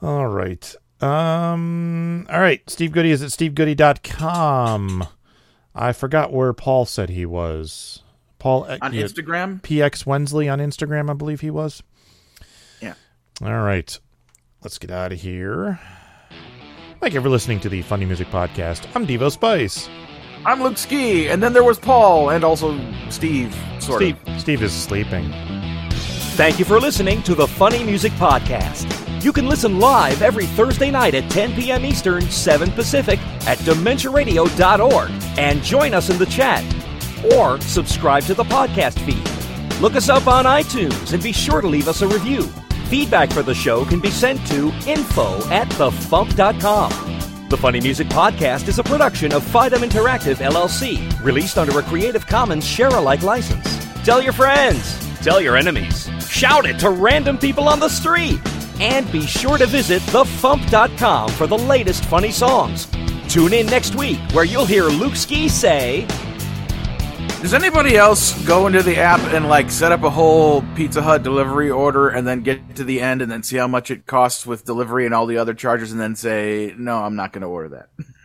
all 0.04 0.28
right. 0.28 0.76
Um. 1.02 2.28
All 2.30 2.40
right. 2.40 2.62
Steve 2.70 2.92
Goodie 2.92 3.10
is 3.10 3.24
at 3.24 3.30
stevegoodie.com. 3.30 5.08
I 5.74 5.94
forgot 5.94 6.32
where 6.32 6.54
Paul 6.54 6.86
said 6.86 7.10
he 7.10 7.26
was. 7.26 8.04
Paul 8.38 8.66
uh, 8.66 8.78
On 8.82 8.92
Instagram? 8.92 9.62
PX 9.62 10.06
Wensley 10.06 10.48
on 10.48 10.60
Instagram, 10.60 11.10
I 11.10 11.14
believe 11.14 11.42
he 11.42 11.50
was. 11.50 11.82
Yeah. 12.82 12.94
All 13.42 13.62
right. 13.62 14.00
Let's 14.64 14.78
get 14.78 14.92
out 14.92 15.12
of 15.12 15.20
here. 15.20 15.78
Thank 17.02 17.14
you 17.14 17.22
for 17.22 17.28
listening 17.28 17.60
to 17.62 17.70
the 17.70 17.82
Funny 17.82 18.06
Music 18.06 18.30
Podcast. 18.30 18.88
I'm 18.96 19.06
Devo 19.06 19.30
Spice. 19.30 19.90
I'm 20.46 20.64
Luke 20.64 20.78
Ski, 20.78 21.28
and 21.28 21.44
then 21.44 21.52
there 21.52 21.66
was 21.66 21.78
Paul, 21.78 22.30
and 22.30 22.46
also 22.46 22.80
Steve, 23.10 23.54
sort 23.80 24.02
Steve, 24.02 24.18
of. 24.26 24.40
Steve 24.40 24.64
is 24.64 24.72
sleeping. 24.72 25.30
Thank 26.36 26.60
you 26.60 26.66
for 26.66 26.80
listening 26.80 27.22
to 27.24 27.36
the 27.36 27.46
Funny 27.46 27.84
Music 27.84 28.14
Podcast. 28.14 28.90
You 29.22 29.34
can 29.34 29.48
listen 29.48 29.80
live 29.80 30.22
every 30.22 30.46
Thursday 30.46 30.92
night 30.92 31.14
at 31.14 31.30
10 31.30 31.56
p.m. 31.56 31.86
Eastern, 31.86 32.22
7 32.22 32.72
Pacific 32.72 33.20
at 33.46 33.58
DementiaRadio.org 33.60 35.12
and 35.38 35.62
join 35.62 35.94
us 35.94 36.10
in 36.10 36.18
the 36.18 36.26
chat. 36.26 36.64
Or 37.36 37.60
subscribe 37.60 38.24
to 38.24 38.34
the 38.34 38.44
podcast 38.44 38.98
feed. 39.06 39.82
Look 39.82 39.96
us 39.96 40.08
up 40.08 40.28
on 40.28 40.46
iTunes 40.46 41.12
and 41.12 41.22
be 41.22 41.34
sure 41.34 41.60
to 41.60 41.68
leave 41.68 41.90
us 41.90 42.02
a 42.02 42.08
review. 42.08 42.50
Feedback 42.94 43.32
for 43.32 43.42
the 43.42 43.56
show 43.56 43.84
can 43.86 44.00
be 44.00 44.12
sent 44.12 44.46
to 44.46 44.68
info 44.86 45.38
at 45.50 45.68
thefump.com. 45.70 46.92
The 47.50 47.58
Funny 47.58 47.82
Music 47.82 48.08
Podcast 48.08 48.68
is 48.68 48.78
a 48.78 48.84
production 48.84 49.34
of 49.34 49.42
Fidem 49.42 49.80
Interactive 49.80 50.36
LLC, 50.36 51.20
released 51.24 51.58
under 51.58 51.80
a 51.80 51.82
Creative 51.82 52.24
Commons 52.28 52.64
share-alike 52.64 53.24
license. 53.24 53.84
Tell 54.06 54.22
your 54.22 54.32
friends, 54.32 55.00
tell 55.24 55.42
your 55.42 55.58
enemies, 55.58 56.08
shout 56.30 56.68
it 56.68 56.78
to 56.82 56.92
random 56.92 57.40
people 57.40 57.68
on 57.68 57.80
the 57.80 57.90
street, 57.90 58.40
and 58.80 59.12
be 59.12 59.26
sure 59.26 59.58
to 59.58 59.66
visit 59.66 60.04
thefump.com 60.04 61.32
for 61.32 61.48
the 61.48 61.58
latest 61.58 62.06
funny 62.06 62.32
songs. 62.32 62.88
Tune 63.28 63.54
in 63.54 63.66
next 63.66 63.96
week 63.96 64.20
where 64.34 64.46
you'll 64.46 64.68
hear 64.68 64.84
Luke 64.84 65.16
Ski 65.16 65.50
say, 65.50 66.06
Does 67.44 67.54
anybody 67.54 67.98
else 67.98 68.42
go 68.46 68.68
into 68.68 68.82
the 68.82 68.96
app 68.96 69.20
and 69.34 69.50
like 69.50 69.70
set 69.70 69.92
up 69.92 70.04
a 70.04 70.10
whole 70.10 70.62
Pizza 70.76 71.02
Hut 71.02 71.24
delivery 71.24 71.70
order 71.70 72.08
and 72.08 72.26
then 72.26 72.40
get 72.40 72.78
to 72.78 72.86
the 72.86 73.02
end 73.02 73.22
and 73.22 73.30
then 73.30 73.44
see 73.44 73.58
how 73.58 73.68
much 73.68 73.92
it 73.92 74.06
costs 74.06 74.46
with 74.46 74.64
delivery 74.64 75.06
and 75.06 75.14
all 75.14 75.26
the 75.26 75.38
other 75.38 75.54
charges 75.54 75.92
and 75.92 76.00
then 76.00 76.16
say, 76.16 76.74
no, 76.78 77.04
I'm 77.04 77.18
not 77.18 77.34
going 77.34 77.42
to 77.42 77.50
order 77.50 77.68
that? 77.68 77.90